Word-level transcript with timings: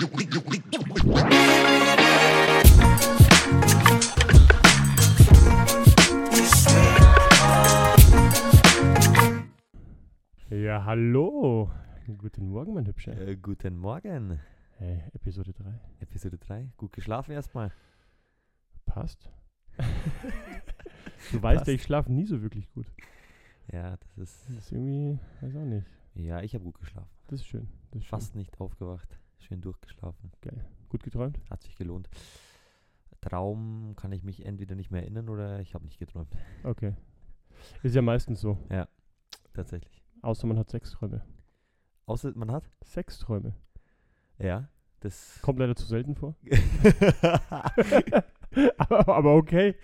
Ja, 0.00 0.06
hallo. 10.86 11.70
Guten 12.16 12.48
Morgen, 12.48 12.72
mein 12.72 12.86
Hübscher. 12.86 13.12
Äh, 13.12 13.36
guten 13.36 13.76
Morgen. 13.76 14.40
Hey, 14.78 15.02
Episode 15.12 15.52
3. 15.52 15.78
Episode 16.00 16.38
3. 16.38 16.70
Gut 16.78 16.92
geschlafen 16.92 17.32
erstmal. 17.32 17.70
Passt. 18.86 19.30
du 21.32 21.42
weißt 21.42 21.58
Passt. 21.58 21.66
ja, 21.68 21.74
ich 21.74 21.82
schlafe 21.82 22.10
nie 22.10 22.24
so 22.24 22.40
wirklich 22.40 22.72
gut. 22.72 22.86
Ja, 23.70 23.98
das 23.98 24.16
ist. 24.16 24.48
Das 24.48 24.64
ist 24.64 24.72
irgendwie, 24.72 25.18
weiß 25.42 25.56
auch 25.56 25.66
nicht. 25.66 25.86
Ja, 26.14 26.40
ich 26.40 26.54
habe 26.54 26.64
gut 26.64 26.78
geschlafen. 26.78 27.10
Das 27.26 27.40
ist 27.40 27.46
schön. 27.46 27.68
Das 27.90 28.00
ist 28.00 28.08
Fast 28.08 28.34
nicht 28.34 28.58
aufgewacht. 28.62 29.19
Schön 29.40 29.60
durchgeschlafen. 29.60 30.32
Geil. 30.40 30.64
Gut 30.88 31.02
geträumt? 31.02 31.38
Hat 31.50 31.62
sich 31.62 31.76
gelohnt. 31.76 32.08
Traum 33.20 33.94
kann 33.96 34.12
ich 34.12 34.22
mich 34.24 34.44
entweder 34.46 34.74
nicht 34.74 34.90
mehr 34.90 35.02
erinnern 35.02 35.28
oder 35.28 35.60
ich 35.60 35.74
habe 35.74 35.84
nicht 35.84 35.98
geträumt. 35.98 36.34
Okay. 36.64 36.94
Ist 37.82 37.94
ja 37.94 38.02
meistens 38.02 38.40
so. 38.40 38.58
Tatsächlich. 39.52 40.02
Außer 40.22 40.46
man 40.46 40.58
hat 40.58 40.70
Sexträume. 40.70 41.22
Außer 42.06 42.32
man 42.34 42.50
hat? 42.50 42.70
Sexträume. 42.84 43.54
Ja. 44.38 44.68
Das. 45.00 45.40
Kommt 45.42 45.58
leider 45.58 45.76
zu 45.76 45.86
selten 45.86 46.14
vor. 46.14 46.36
aber, 48.78 49.16
aber 49.16 49.34
okay. 49.34 49.74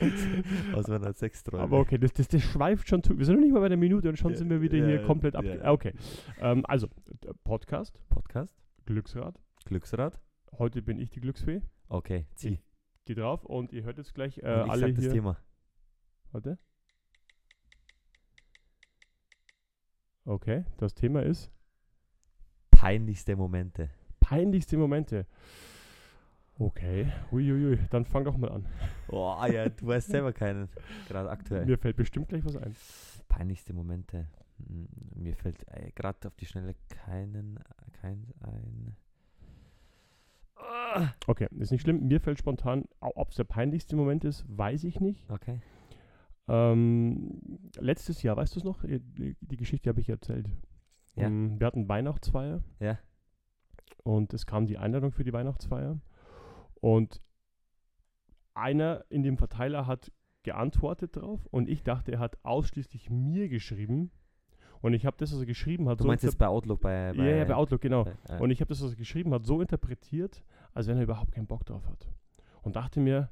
Außer 0.75 0.93
man 0.93 1.05
hat 1.05 1.17
sechs 1.17 1.43
Träume. 1.43 1.63
Aber 1.63 1.79
okay, 1.79 1.99
das, 1.99 2.13
das, 2.13 2.29
das 2.29 2.43
schweift 2.43 2.89
schon 2.89 3.03
zu. 3.03 3.17
Wir 3.19 3.25
sind 3.25 3.37
noch 3.37 3.43
nicht 3.43 3.53
mal 3.53 3.61
bei 3.61 3.69
der 3.69 3.79
Minute 3.79 4.09
und 4.09 4.19
schon 4.19 4.33
Ja, 4.33 4.39
sind 4.39 4.51
wir 4.51 4.61
wieder 4.61 4.77
ja, 4.79 4.87
hier 4.87 5.03
komplett 5.05 5.37
ab. 5.37 5.45
ja. 5.45 5.71
Okay. 5.71 5.93
Ähm, 6.41 6.65
also, 6.67 6.89
Podcast, 7.45 7.99
Podcast. 8.09 8.55
Glücksrad. 8.85 9.41
Glücksrad. 9.67 10.19
Heute 10.59 10.81
bin 10.83 10.99
ich 10.99 11.11
die 11.11 11.21
Glücksfee. 11.21 11.61
Okay, 11.89 12.27
zieh. 12.35 12.61
Geh 13.05 13.15
drauf 13.15 13.45
und 13.45 13.73
ihr 13.73 13.83
hört 13.85 13.99
jetzt 13.99 14.15
gleich 14.15 14.39
äh, 14.39 14.41
Und 14.61 14.67
ich 14.67 14.71
alle 14.73 14.81
sag 14.87 14.95
das 14.95 15.05
hier. 15.05 15.13
Thema. 15.13 15.37
Warte. 16.33 16.59
Okay, 20.25 20.65
das 20.79 20.95
Thema 20.95 21.23
ist 21.23 21.51
Peinlichste 22.71 23.37
Momente. 23.37 23.91
peinlichste 24.21 24.77
Momente. 24.77 25.27
Okay, 26.59 27.13
uiuiui, 27.33 27.79
dann 27.91 28.05
fang 28.07 28.25
doch 28.25 28.37
mal 28.37 28.51
an. 28.51 28.67
Oh 29.09 29.37
ja, 29.51 29.69
du 29.69 29.87
weißt 29.87 30.09
selber 30.09 30.33
keinen. 30.33 30.69
Gerade 31.09 31.31
aktuell. 31.31 31.65
Mir 31.67 31.79
fällt 31.79 31.97
bestimmt 31.97 32.29
gleich 32.29 32.45
was 32.45 32.57
ein. 32.57 32.75
Peinlichste 33.29 33.73
Momente. 33.73 34.27
Hm, 34.67 34.89
Mir 35.15 35.37
fällt 35.37 35.67
äh, 35.69 35.93
gerade 35.93 36.27
auf 36.29 36.35
die 36.37 36.47
Schnelle 36.47 36.75
keinen, 36.89 37.59
kein 38.01 38.27
ein. 38.41 38.97
Okay, 41.27 41.49
ist 41.59 41.73
nicht 41.73 41.83
schlimm. 41.83 42.07
Mir 42.07 42.21
fällt 42.21 42.39
spontan, 42.39 42.85
ob 43.01 43.31
es 43.31 43.37
der 43.37 43.45
peinlichste 43.45 43.97
Moment 43.97 44.25
ist, 44.25 44.45
weiß 44.49 44.85
ich 44.85 45.01
nicht. 45.01 45.29
Okay. 45.31 45.61
Ähm, 46.49 47.41
letztes 47.79 48.23
Jahr, 48.23 48.37
weißt 48.37 48.55
du 48.55 48.61
es 48.61 48.65
noch? 48.65 48.85
Äh, 48.85 49.01
Die, 49.01 49.57
Geschichte 49.57 49.91
habe 49.91 50.01
ich 50.01 50.09
erzählt. 50.09 50.49
Ja. 51.17 51.27
Ähm, 51.27 51.59
wir 51.59 51.67
hatten 51.67 51.89
Weihnachtsfeier. 51.89 52.63
Ja. 52.81 52.99
Und 54.05 54.33
es 54.33 54.47
kam 54.47 54.67
die 54.67 54.79
Einladung 54.79 55.13
für 55.13 55.25
die 55.25 55.33
Weihnachtsfeier. 55.33 55.99
Und 56.81 57.21
einer 58.55 59.05
in 59.09 59.23
dem 59.23 59.37
Verteiler 59.37 59.87
hat 59.87 60.13
geantwortet 60.45 61.17
drauf 61.17 61.45
und 61.51 61.69
ich 61.69 61.83
dachte, 61.83 62.13
er 62.13 62.19
hat 62.21 62.39
ausschließlich 62.45 63.11
mir 63.11 63.49
geschrieben. 63.49 64.13
Und 64.83 64.93
ich 64.95 65.07
habe 65.07 65.17
das, 65.19 65.33
was 65.33 65.41
er 65.41 65.47
geschrieben 65.47 65.89
hat, 65.89 65.99
Du 66.01 66.05
so 66.05 66.09
meinst 66.09 66.25
jetzt 66.25 66.39
bei 66.39 66.47
Outlook 66.49 66.81
bei. 66.81 67.13
ja, 67.13 67.25
ja, 67.25 67.45
bei 67.45 67.55
Outlook, 67.55 67.81
genau. 67.81 68.05
bei- 68.05 68.15
äh, 68.37 68.41
Und 68.41 68.51
ich 68.51 68.61
habe 68.61 68.69
das, 68.69 68.83
was 68.83 68.91
er 68.91 68.97
geschrieben 68.97 69.33
hat, 69.35 69.45
so 69.47 69.61
interpretiert, 69.61 70.43
als 70.75 70.87
wenn 70.87 70.97
er 70.97 71.03
überhaupt 71.03 71.33
keinen 71.33 71.47
Bock 71.47 71.65
drauf 71.65 71.87
hat. 71.89 72.09
Und 72.63 72.77
dachte 72.77 73.01
mir, 73.01 73.31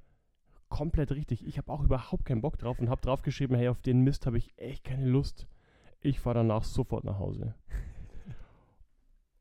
komplett 0.69 1.13
richtig, 1.13 1.47
ich 1.47 1.59
habe 1.59 1.71
auch 1.71 1.83
überhaupt 1.85 2.25
keinen 2.25 2.41
Bock 2.41 2.59
drauf 2.59 2.79
und 2.81 2.89
habe 2.89 3.01
drauf 3.01 3.23
geschrieben, 3.23 3.55
hey, 3.55 3.69
auf 3.69 3.81
den 3.81 4.01
Mist 4.01 4.27
habe 4.27 4.39
ich 4.39 4.53
echt 4.59 4.85
keine 4.85 5.07
Lust. 5.07 5.47
Ich 6.01 6.19
fahre 6.21 6.37
danach 6.39 6.65
sofort 6.65 7.05
nach 7.05 7.19
Hause. 7.19 7.55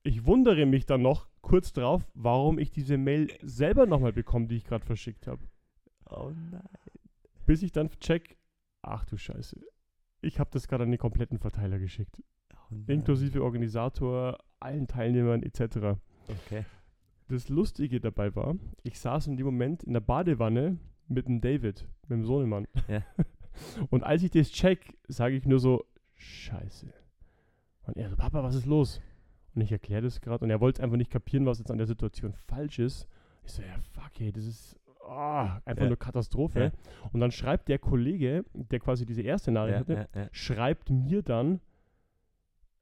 Ich 0.03 0.25
wundere 0.25 0.66
mich 0.66 0.85
dann 0.85 1.01
noch 1.01 1.28
kurz 1.41 1.72
drauf, 1.73 2.05
warum 2.13 2.59
ich 2.59 2.72
diese 2.72 2.97
Mail 2.97 3.29
selber 3.41 3.85
nochmal 3.85 4.11
bekomme, 4.13 4.47
die 4.47 4.57
ich 4.57 4.66
gerade 4.66 4.85
verschickt 4.85 5.28
habe. 5.28 5.41
oh 6.09 6.31
nein. 6.51 6.61
Bis 7.45 7.61
ich 7.63 7.72
dann 7.72 7.89
check, 7.99 8.38
ach 8.81 9.05
du 9.05 9.17
Scheiße, 9.17 9.59
ich 10.23 10.39
habe 10.39 10.50
das 10.51 10.67
gerade 10.67 10.84
an 10.84 10.91
den 10.91 11.00
kompletten 11.00 11.39
Verteiler 11.39 11.79
geschickt. 11.79 12.22
Oh. 12.53 12.75
Inklusive 12.88 13.44
Organisator, 13.44 14.38
allen 14.59 14.88
Teilnehmern 14.88 15.44
etc. 15.44 16.00
Okay. 16.28 16.66
Das 17.28 17.50
Lustige 17.50 18.00
dabei 18.00 18.35
war, 18.35 18.56
ich 18.84 19.00
saß 19.00 19.28
in 19.28 19.38
dem 19.38 19.45
Moment 19.45 19.84
in 19.84 19.94
der 19.94 20.01
Badewanne 20.01 20.78
mit 21.07 21.28
dem 21.28 21.41
David, 21.41 21.88
mit 22.03 22.11
dem 22.11 22.25
Sohnemann. 22.25 22.67
Ja. 22.88 23.03
Und 23.89 24.03
als 24.03 24.23
ich 24.23 24.31
das 24.31 24.50
check, 24.50 24.97
sage 25.07 25.35
ich 25.35 25.45
nur 25.45 25.59
so, 25.59 25.85
Scheiße. 26.16 26.88
Und 27.84 27.97
er 27.97 28.09
so, 28.09 28.16
Papa, 28.16 28.44
was 28.44 28.55
ist 28.55 28.66
los? 28.66 29.01
Und 29.55 29.61
ich 29.61 29.72
erkläre 29.72 30.01
das 30.01 30.22
gerade 30.22 30.44
und 30.44 30.50
er 30.50 30.61
wollte 30.61 30.81
einfach 30.81 30.97
nicht 30.97 31.11
kapieren, 31.11 31.45
was 31.45 31.59
jetzt 31.59 31.69
an 31.69 31.78
der 31.78 31.85
Situation 31.85 32.34
falsch 32.47 32.79
ist. 32.79 33.07
Ich 33.45 33.51
so, 33.51 33.61
ja, 33.61 33.75
fuck, 33.91 34.19
ey, 34.19 34.31
das 34.31 34.45
ist 34.45 34.79
ah, 35.06 35.62
einfach 35.66 35.84
Ja. 35.84 35.90
nur 35.90 35.97
Katastrophe. 36.00 36.59
Ja. 36.59 36.72
Und 37.12 37.19
dann 37.19 37.31
schreibt 37.31 37.68
der 37.69 37.80
Kollege, 37.80 38.44
der 38.53 38.80
quasi 38.80 39.06
diese 39.06 39.22
erste 39.22 39.52
Nachricht 39.52 39.80
hatte, 39.80 40.08
schreibt 40.31 40.90
mir 40.90 41.22
dann, 41.22 41.59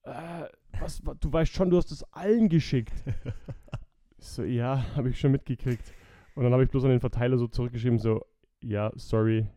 äh, 0.04 0.46
was, 0.80 1.06
wa- 1.06 1.14
du 1.20 1.32
weißt 1.32 1.52
schon, 1.54 1.70
du 1.70 1.78
hast 1.78 1.92
es 1.92 2.04
allen 2.14 2.50
geschickt. 2.50 2.94
So, 4.24 4.44
ja, 4.44 4.86
habe 4.96 5.09
ich 5.09 5.20
schon 5.20 5.32
mitgekriegt. 5.32 5.82
Und 6.36 6.44
dann 6.44 6.54
habe 6.54 6.64
ich 6.64 6.70
bloß 6.70 6.84
an 6.84 6.92
den 6.92 7.00
Verteiler 7.00 7.40
so 7.40 7.48
zurückgeschrieben, 7.48 7.98
so, 7.98 8.24
ja, 8.62 8.92
sorry, 8.94 9.48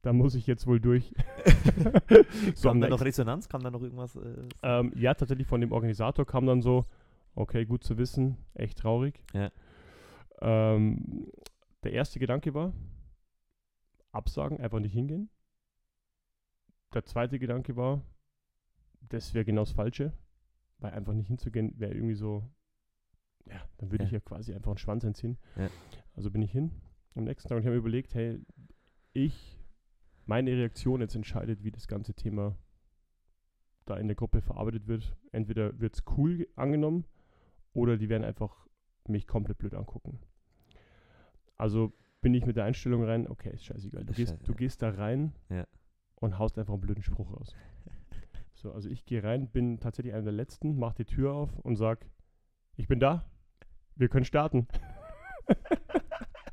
da 0.00 0.14
muss 0.14 0.34
ich 0.34 0.46
jetzt 0.46 0.66
wohl 0.66 0.80
durch. 0.80 1.12
so 2.54 2.70
am 2.70 2.76
Kam 2.76 2.80
da 2.80 2.88
noch 2.88 3.02
Resonanz? 3.04 3.46
Kam 3.46 3.62
da 3.62 3.70
noch 3.70 3.82
irgendwas? 3.82 4.16
Äh, 4.16 4.48
ähm, 4.62 4.90
ja, 4.96 5.12
tatsächlich 5.12 5.46
von 5.46 5.60
dem 5.60 5.70
Organisator 5.70 6.24
kam 6.24 6.46
dann 6.46 6.62
so, 6.62 6.86
okay, 7.34 7.66
gut 7.66 7.84
zu 7.84 7.98
wissen, 7.98 8.38
echt 8.54 8.78
traurig. 8.78 9.22
Ja. 9.34 9.50
Ähm, 10.40 11.26
der 11.86 11.94
erste 11.94 12.18
Gedanke 12.18 12.52
war, 12.52 12.72
absagen, 14.12 14.58
einfach 14.60 14.80
nicht 14.80 14.92
hingehen. 14.92 15.30
Der 16.92 17.04
zweite 17.04 17.38
Gedanke 17.38 17.76
war, 17.76 18.02
das 19.00 19.34
wäre 19.34 19.44
genau 19.44 19.62
das 19.62 19.72
Falsche, 19.72 20.12
weil 20.78 20.92
einfach 20.92 21.12
nicht 21.14 21.28
hinzugehen 21.28 21.78
wäre 21.78 21.92
irgendwie 21.94 22.14
so, 22.14 22.42
ja, 23.44 23.60
dann 23.78 23.90
würde 23.90 24.04
Ja. 24.04 24.06
ich 24.06 24.12
ja 24.12 24.20
quasi 24.20 24.52
einfach 24.54 24.72
einen 24.72 24.78
Schwanz 24.78 25.04
entziehen. 25.04 25.38
Ja. 25.56 25.70
Also 26.14 26.30
bin 26.30 26.42
ich 26.42 26.50
hin 26.50 26.72
am 27.14 27.24
nächsten 27.24 27.48
Tag 27.48 27.56
und 27.56 27.62
ich 27.62 27.66
habe 27.66 27.74
mir 27.76 27.80
überlegt, 27.80 28.14
hey, 28.14 28.40
ich, 29.12 29.58
meine 30.24 30.50
Reaktion 30.50 31.00
jetzt 31.00 31.14
entscheidet, 31.14 31.62
wie 31.62 31.70
das 31.70 31.86
ganze 31.86 32.14
Thema 32.14 32.58
da 33.84 33.96
in 33.96 34.08
der 34.08 34.16
Gruppe 34.16 34.40
verarbeitet 34.42 34.88
wird. 34.88 35.16
Entweder 35.30 35.78
wird 35.78 35.94
es 35.94 36.02
cool 36.16 36.38
ge- 36.38 36.48
angenommen 36.56 37.04
oder 37.72 37.96
die 37.96 38.08
werden 38.08 38.24
einfach 38.24 38.66
mich 39.06 39.26
komplett 39.28 39.58
blöd 39.58 39.74
angucken. 39.74 40.18
Also 41.56 41.92
bin 42.20 42.34
ich 42.34 42.44
mit 42.46 42.56
der 42.56 42.64
Einstellung 42.64 43.04
rein, 43.04 43.28
okay, 43.28 43.50
ist 43.52 43.64
scheißegal. 43.64 44.04
Du, 44.04 44.10
Ist 44.12 44.16
gehst, 44.16 44.32
scheiße, 44.32 44.44
du 44.44 44.52
ja. 44.52 44.56
gehst 44.58 44.82
da 44.82 44.90
rein 44.90 45.32
Ja. 45.48 45.66
und 46.16 46.38
haust 46.38 46.58
einfach 46.58 46.72
einen 46.74 46.80
blöden 46.82 47.02
Spruch 47.02 47.32
raus. 47.32 47.54
So, 48.58 48.72
also 48.72 48.88
ich 48.88 49.04
gehe 49.04 49.22
rein, 49.22 49.48
bin 49.48 49.78
tatsächlich 49.80 50.14
einer 50.14 50.22
der 50.24 50.32
Letzten, 50.32 50.78
mach 50.78 50.94
die 50.94 51.04
Tür 51.04 51.34
auf 51.34 51.58
und 51.58 51.76
sag, 51.76 52.06
ich 52.76 52.88
bin 52.88 52.98
da, 52.98 53.28
wir 53.96 54.08
können 54.08 54.24
starten. 54.24 54.66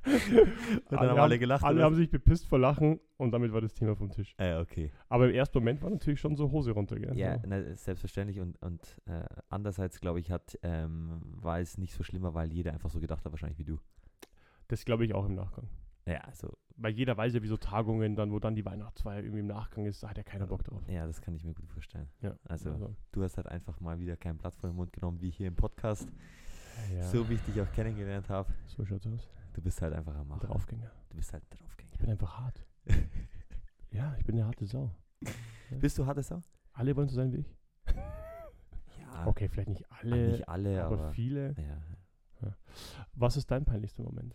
Und 0.06 0.92
dann 0.92 1.10
haben 1.10 1.20
alle 1.20 1.40
gelacht, 1.40 1.64
Alle 1.64 1.82
haben 1.82 1.96
sich 1.96 2.10
bepisst 2.10 2.46
vor 2.48 2.60
Lachen 2.60 3.00
und 3.18 3.32
damit 3.32 3.54
war 3.54 3.62
das 3.62 3.74
Thema 3.74 3.96
vom 3.96 4.12
Tisch. 4.12 4.36
äh, 4.38 4.58
okay. 4.60 4.92
Aber 5.08 5.30
im 5.30 5.34
ersten 5.34 5.58
Moment 5.60 5.82
war 5.82 5.90
natürlich 5.90 6.20
schon 6.20 6.36
so 6.36 6.52
Hose 6.52 6.72
runter, 6.72 7.00
gell? 7.00 7.18
Ja, 7.18 7.38
na, 7.48 7.74
selbstverständlich. 7.76 8.42
Und, 8.42 8.62
und 8.62 9.02
äh, 9.06 9.24
andererseits, 9.48 10.02
glaube 10.02 10.20
ich, 10.20 10.30
hat, 10.30 10.60
ähm, 10.62 11.22
war 11.24 11.60
es 11.62 11.78
nicht 11.78 11.94
so 11.94 12.04
schlimmer, 12.04 12.34
weil 12.34 12.52
jeder 12.52 12.74
einfach 12.74 12.90
so 12.90 13.00
gedacht 13.00 13.24
hat, 13.24 13.32
wahrscheinlich 13.32 13.58
wie 13.60 13.64
du. 13.64 13.80
Das 14.74 14.86
glaube 14.86 15.06
ich 15.06 15.14
auch 15.14 15.26
im 15.26 15.36
Nachgang. 15.36 15.68
Ja, 16.08 16.22
also, 16.22 16.52
Weil 16.78 16.94
jeder 16.94 17.16
weiß 17.16 17.34
ja, 17.36 17.44
wie 17.44 17.48
so 17.48 17.58
Tagungen 17.58 18.16
dann, 18.16 18.32
wo 18.32 18.40
dann 18.40 18.56
die 18.56 18.66
Weihnachtsfeier 18.66 19.20
irgendwie 19.22 19.42
im 19.42 19.46
Nachgang 19.48 19.86
ist, 19.86 20.02
da 20.02 20.10
hat 20.10 20.18
ja 20.18 20.24
keiner 20.24 20.48
Bock 20.48 20.64
drauf. 20.64 20.82
ja, 20.88 21.06
das 21.06 21.22
kann 21.22 21.36
ich 21.36 21.44
mir 21.46 21.54
gut 21.54 21.70
vorstellen. 21.70 22.10
Ja, 22.22 22.36
Also, 22.46 22.96
du 23.12 23.24
hast 23.24 23.38
halt 23.38 23.48
einfach 23.48 23.80
mal 23.80 24.00
wieder 24.00 24.18
kein 24.18 24.36
Blatt 24.38 24.56
vor 24.56 24.70
den 24.72 24.76
Mund 24.76 24.92
genommen, 24.92 25.22
wie 25.22 25.30
hier 25.30 25.48
im 25.48 25.56
Podcast. 25.56 26.12
ja, 26.92 27.04
So 27.04 27.30
wie 27.30 27.36
ich 27.36 27.42
dich 27.44 27.62
auch 27.62 27.72
kennengelernt 27.74 28.30
habe. 28.30 28.52
so 28.66 28.84
schaut's 28.84 29.06
aus. 29.06 29.30
Du 29.54 29.62
bist 29.62 29.80
halt 29.84 29.94
einfach 29.94 30.16
am 30.16 30.22
Ein 30.24 30.28
Machen. 30.30 30.48
Draufgänger. 30.48 30.92
Du 31.12 31.18
bist 31.18 31.32
halt 31.32 31.44
Ich 31.52 31.60
Draufgänger. 31.60 31.98
bin 32.00 32.10
einfach 32.10 32.40
hart. 32.40 32.66
Ja, 33.92 34.16
ich 34.18 34.26
bin 34.26 34.36
eine 34.38 34.48
harte 34.48 34.66
Sau. 34.66 34.90
Bist 35.80 36.00
du 36.00 36.06
harte 36.08 36.24
Sau? 36.24 36.42
Alle 36.72 36.96
wollen 36.96 37.08
so 37.10 37.16
sein 37.16 37.32
wie 37.32 37.38
ich. 37.42 37.56
Ja. 39.00 39.28
Okay, 39.28 39.48
vielleicht 39.48 39.70
nicht 39.70 39.86
alle, 39.92 40.28
Nicht 40.32 40.50
alle, 40.50 40.84
aber, 40.84 40.96
aber. 40.98 41.12
viele. 41.12 41.54
ja. 41.60 41.78
Was 43.14 43.38
ist 43.38 43.50
dein 43.52 43.66
peinlichster 43.66 44.04
Moment? 44.04 44.34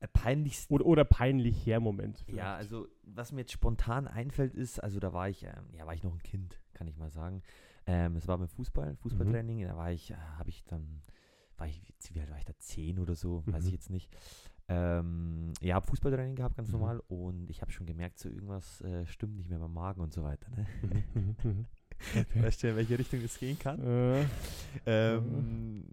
Äh, 0.00 0.08
Peinlichst. 0.08 0.70
Oder, 0.70 0.86
oder 0.86 1.04
peinlicher 1.04 1.78
Moment? 1.80 2.18
vielleicht? 2.26 2.38
Ja, 2.38 2.54
also 2.56 2.88
was 3.02 3.32
mir 3.32 3.40
jetzt 3.40 3.52
spontan 3.52 4.08
einfällt 4.08 4.54
ist, 4.54 4.82
also 4.82 4.98
da 5.00 5.12
war 5.12 5.28
ich, 5.28 5.44
ähm, 5.44 5.52
ja, 5.76 5.86
war 5.86 5.94
ich 5.94 6.02
noch 6.02 6.12
ein 6.14 6.22
Kind, 6.22 6.58
kann 6.74 6.86
ich 6.88 6.96
mal 6.96 7.10
sagen. 7.10 7.42
Ähm, 7.86 8.16
es 8.16 8.26
war 8.28 8.38
beim 8.38 8.48
Fußball, 8.48 8.96
Fußballtraining, 8.96 9.62
da 9.66 9.76
war 9.76 9.90
ich, 9.92 10.10
äh, 10.10 10.14
habe 10.38 10.48
ich 10.50 10.64
dann 10.64 11.02
war 11.56 11.66
ich, 11.66 11.82
wie 12.12 12.20
alt 12.20 12.30
war 12.30 12.38
ich 12.38 12.46
da, 12.46 12.54
10 12.58 12.98
oder 12.98 13.14
so, 13.14 13.42
weiß 13.46 13.62
Mhm. 13.62 13.66
ich 13.68 13.72
jetzt 13.74 13.90
nicht. 13.90 14.10
Ähm, 14.68 15.52
ja, 15.60 15.74
habe 15.74 15.86
Fußballtraining 15.88 16.36
gehabt, 16.36 16.56
ganz 16.56 16.68
Mhm. 16.68 16.72
normal. 16.78 17.02
Und 17.08 17.50
ich 17.50 17.60
habe 17.60 17.70
schon 17.70 17.84
gemerkt, 17.86 18.18
so 18.18 18.30
irgendwas 18.30 18.80
äh, 18.80 19.04
stimmt 19.04 19.36
nicht 19.36 19.50
mehr 19.50 19.58
beim 19.58 19.74
Magen 19.74 20.00
und 20.00 20.12
so 20.12 20.22
weiter. 20.22 20.48
Ne? 20.56 20.66
Mhm, 20.82 21.04
mhm, 21.14 21.36
mhm. 21.42 21.66
Okay. 22.18 22.42
Weißt 22.44 22.62
du, 22.62 22.68
in 22.70 22.76
welche 22.76 22.98
Richtung 22.98 23.20
das 23.20 23.38
gehen 23.38 23.58
kann? 23.58 23.78
Äh, 23.82 24.24
Ähm, 24.86 25.84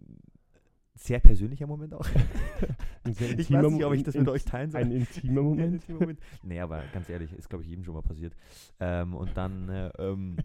sehr 0.98 1.20
persönlicher 1.20 1.66
Moment 1.66 1.94
auch. 1.94 2.06
ein 3.04 3.14
sehr 3.14 3.30
Ich 3.30 3.38
intimer 3.38 3.64
weiß 3.64 3.72
nicht, 3.72 3.84
ob 3.84 3.94
ich 3.94 4.02
das 4.02 4.14
mit 4.14 4.28
euch 4.28 4.44
teilen 4.44 4.70
soll. 4.70 4.80
Ein 4.80 4.90
intimer 4.92 5.42
Moment. 5.42 5.86
Ja, 5.88 5.94
Moment. 5.94 6.20
Nee, 6.42 6.60
aber 6.60 6.82
ganz 6.92 7.08
ehrlich, 7.08 7.32
ist 7.32 7.48
glaube 7.48 7.64
ich 7.64 7.70
jedem 7.70 7.84
schon 7.84 7.94
mal 7.94 8.02
passiert. 8.02 8.34
Ähm, 8.80 9.14
und 9.14 9.36
dann 9.36 9.68
äh, 9.68 9.88
ähm, 9.98 10.36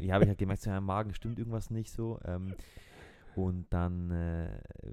ja, 0.00 0.14
habe 0.14 0.24
ich 0.24 0.28
halt 0.28 0.38
gemerkt, 0.38 0.62
so, 0.62 0.70
ja, 0.70 0.80
Magen 0.80 1.14
stimmt 1.14 1.38
irgendwas 1.38 1.70
nicht 1.70 1.90
so. 1.92 2.18
Ähm, 2.24 2.54
und 3.36 3.66
dann, 3.70 4.10
äh, 4.10 4.48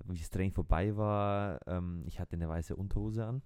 wie 0.08 0.18
das 0.20 0.30
Training 0.30 0.52
vorbei 0.52 0.96
war, 0.96 1.60
ähm, 1.68 2.04
ich 2.06 2.20
hatte 2.20 2.36
eine 2.36 2.48
weiße 2.48 2.76
Unterhose 2.76 3.26
an. 3.26 3.42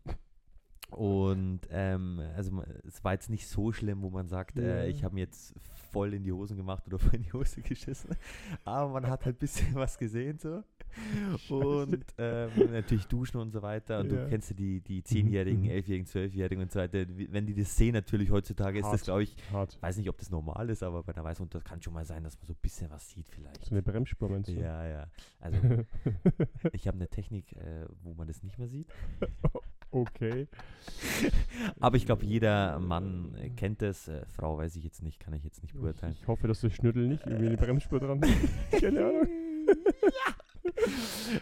Und 0.92 1.62
ähm, 1.70 2.20
also 2.36 2.64
es 2.88 3.04
war 3.04 3.14
jetzt 3.14 3.30
nicht 3.30 3.48
so 3.48 3.72
schlimm, 3.72 4.02
wo 4.02 4.10
man 4.10 4.28
sagt, 4.28 4.58
Ja. 4.58 4.64
äh, 4.64 4.90
ich 4.90 5.04
habe 5.04 5.14
mir 5.14 5.22
jetzt 5.22 5.54
voll 5.92 6.14
in 6.16 6.24
die 6.24 6.32
Hosen 6.32 6.58
gemacht 6.58 6.84
oder 6.88 6.98
voll 6.98 7.16
in 7.16 7.24
die 7.24 7.34
Hose 7.34 7.62
geschissen. 7.62 8.10
Aber 8.66 8.92
man 8.92 9.08
hat 9.08 9.26
halt 9.26 9.36
ein 9.36 9.40
bisschen 9.40 9.76
was 9.76 9.98
gesehen 9.98 10.40
so. 10.40 10.64
Und 11.50 12.06
ähm, 12.18 12.50
natürlich 12.72 13.06
duschen 13.08 13.38
und 13.38 13.52
so 13.52 13.62
weiter. 13.62 14.00
Und 14.00 14.12
Ja. 14.12 14.24
du 14.24 14.30
kennst 14.30 14.50
ja 14.52 14.56
die, 14.56 14.82
die 14.82 15.02
10-Jährigen, 15.02 15.62
Mhm. 15.64 15.70
11-Jährigen, 15.70 16.06
12-Jährigen 16.08 16.62
und 16.64 16.72
so 16.72 16.80
weiter. 16.80 17.06
Wenn 17.08 17.46
die 17.46 17.54
das 17.54 17.76
sehen, 17.76 17.94
natürlich 17.94 18.32
heutzutage 18.32 18.80
ist 18.80 18.86
das, 18.86 18.92
Hart. 18.94 19.04
glaube 19.04 19.24
ich, 19.24 19.36
Hart. 19.52 19.78
weiß 19.82 19.98
nicht, 19.98 20.10
ob 20.10 20.18
das 20.18 20.30
normal 20.32 20.70
ist, 20.70 20.84
aber 20.84 21.04
bei 21.04 21.14
einer 21.14 21.24
weißen 21.24 21.44
Unterhose 21.44 21.66
kann 21.66 21.82
schon 21.82 21.94
mal 21.94 22.06
sein, 22.06 22.24
dass 22.24 22.38
man 22.40 22.48
so 22.48 22.54
ein 22.54 22.60
bisschen 22.62 22.90
was 22.90 23.10
sieht 23.10 23.28
vielleicht. 23.30 23.66
So 23.66 23.72
eine 23.72 23.82
Bremsspur 23.82 24.30
meinst 24.30 24.50
du? 24.50 24.54
Ja, 24.54 24.86
ja. 24.88 25.08
Also 25.40 25.58
ich 26.74 26.88
habe 26.88 26.98
eine 26.98 27.08
Technik, 27.08 27.54
äh, 27.54 27.86
wo 28.02 28.14
man 28.14 28.28
das 28.28 28.44
nicht 28.44 28.58
mehr 28.58 28.68
sieht. 28.68 28.88
okay. 29.92 30.48
Aber 31.80 31.98
ich 31.98 32.06
glaube, 32.06 32.26
jeder 32.26 32.80
Mann 32.80 33.36
äh, 33.36 33.50
kennt 33.50 33.82
es. 33.82 34.08
Äh, 34.08 34.26
Frau 34.28 34.58
weiß 34.58 34.76
ich 34.76 34.84
jetzt 34.84 35.02
nicht, 35.02 35.20
kann 35.20 35.34
ich 35.34 35.44
jetzt 35.44 35.62
nicht 35.62 35.74
beurteilen. 35.74 36.14
Ich 36.20 36.28
hoffe, 36.28 36.48
dass 36.48 36.62
das 36.62 36.74
Schnüttel 36.74 37.08
nicht 37.08 37.26
irgendwie 37.26 37.48
eine 37.48 37.58
Bremsspur 37.58 38.00
dran 38.00 38.22
hat. 38.22 38.82
Keine 38.82 39.00
Ahnung. 39.06 39.28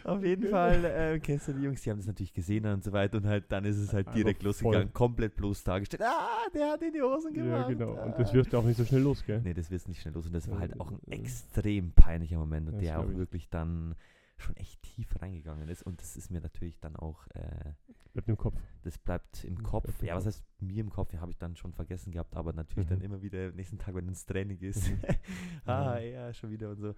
Auf 0.03 0.23
jeden 0.23 0.49
Fall 0.49 0.83
äh, 0.85 1.19
kennst 1.19 1.47
du 1.47 1.53
die 1.53 1.61
Jungs, 1.63 1.81
die 1.81 1.89
haben 1.89 1.97
das 1.97 2.07
natürlich 2.07 2.33
gesehen 2.33 2.65
und 2.65 2.83
so 2.83 2.91
weiter 2.91 3.17
und 3.17 3.25
halt 3.25 3.45
dann 3.51 3.65
ist 3.65 3.77
es 3.77 3.93
halt 3.93 4.13
direkt 4.15 4.41
voll. 4.41 4.47
losgegangen, 4.49 4.93
komplett 4.93 5.35
bloß 5.35 5.63
dargestellt. 5.63 6.01
Ah, 6.05 6.47
der 6.53 6.71
hat 6.71 6.81
in 6.81 6.93
die 6.93 7.01
Hosen 7.01 7.33
gemacht. 7.33 7.49
Ja, 7.49 7.67
genau. 7.67 7.91
Und 7.91 8.13
ah. 8.13 8.17
das 8.17 8.33
wirft 8.33 8.53
ja 8.53 8.59
auch 8.59 8.63
nicht 8.65 8.77
so 8.77 8.85
schnell 8.85 9.01
los, 9.01 9.23
gell? 9.25 9.41
Nee, 9.43 9.53
das 9.53 9.69
wird 9.71 9.87
nicht 9.87 10.01
schnell 10.01 10.13
los 10.13 10.25
und 10.25 10.33
das 10.33 10.49
war 10.49 10.59
halt 10.59 10.79
auch 10.79 10.91
ein 10.91 10.99
extrem 11.11 11.91
peinlicher 11.91 12.37
Moment 12.37 12.67
und 12.67 12.75
das 12.75 12.83
der 12.83 12.99
auch 12.99 13.09
ich. 13.09 13.17
wirklich 13.17 13.49
dann 13.49 13.95
schon 14.39 14.55
echt 14.57 14.81
tief 14.83 15.07
reingegangen 15.19 15.67
ist 15.67 15.81
und 15.83 15.99
das 15.99 16.15
ist 16.15 16.29
mir 16.29 16.41
natürlich 16.41 16.79
dann 16.79 16.95
auch, 16.95 17.25
äh, 17.33 17.71
Bleibt 18.13 18.29
im 18.29 18.37
Kopf. 18.37 18.59
das 18.83 18.97
bleibt 18.99 19.43
im 19.43 19.63
Kopf. 19.63 19.85
bleibt 19.85 20.03
Ja, 20.03 20.15
was 20.15 20.27
heißt 20.27 20.43
mir 20.59 20.79
im 20.81 20.91
Kopf? 20.91 21.11
Ja, 21.13 21.21
habe 21.21 21.31
ich 21.31 21.37
dann 21.39 21.55
schon 21.55 21.73
vergessen 21.73 22.11
gehabt, 22.11 22.35
aber 22.35 22.53
natürlich 22.53 22.87
dann 22.87 22.99
Mhm. 22.99 23.05
immer 23.05 23.21
wieder 23.23 23.51
nächsten 23.51 23.79
Tag, 23.79 23.95
wenn 23.95 24.07
ins 24.07 24.25
Training 24.27 24.59
ist. 24.59 24.89
Mhm. 24.91 24.99
ah, 25.65 25.97
Ja. 25.97 25.99
ja, 26.27 26.33
schon 26.33 26.51
wieder 26.51 26.69
und 26.69 26.79
so. 26.81 26.93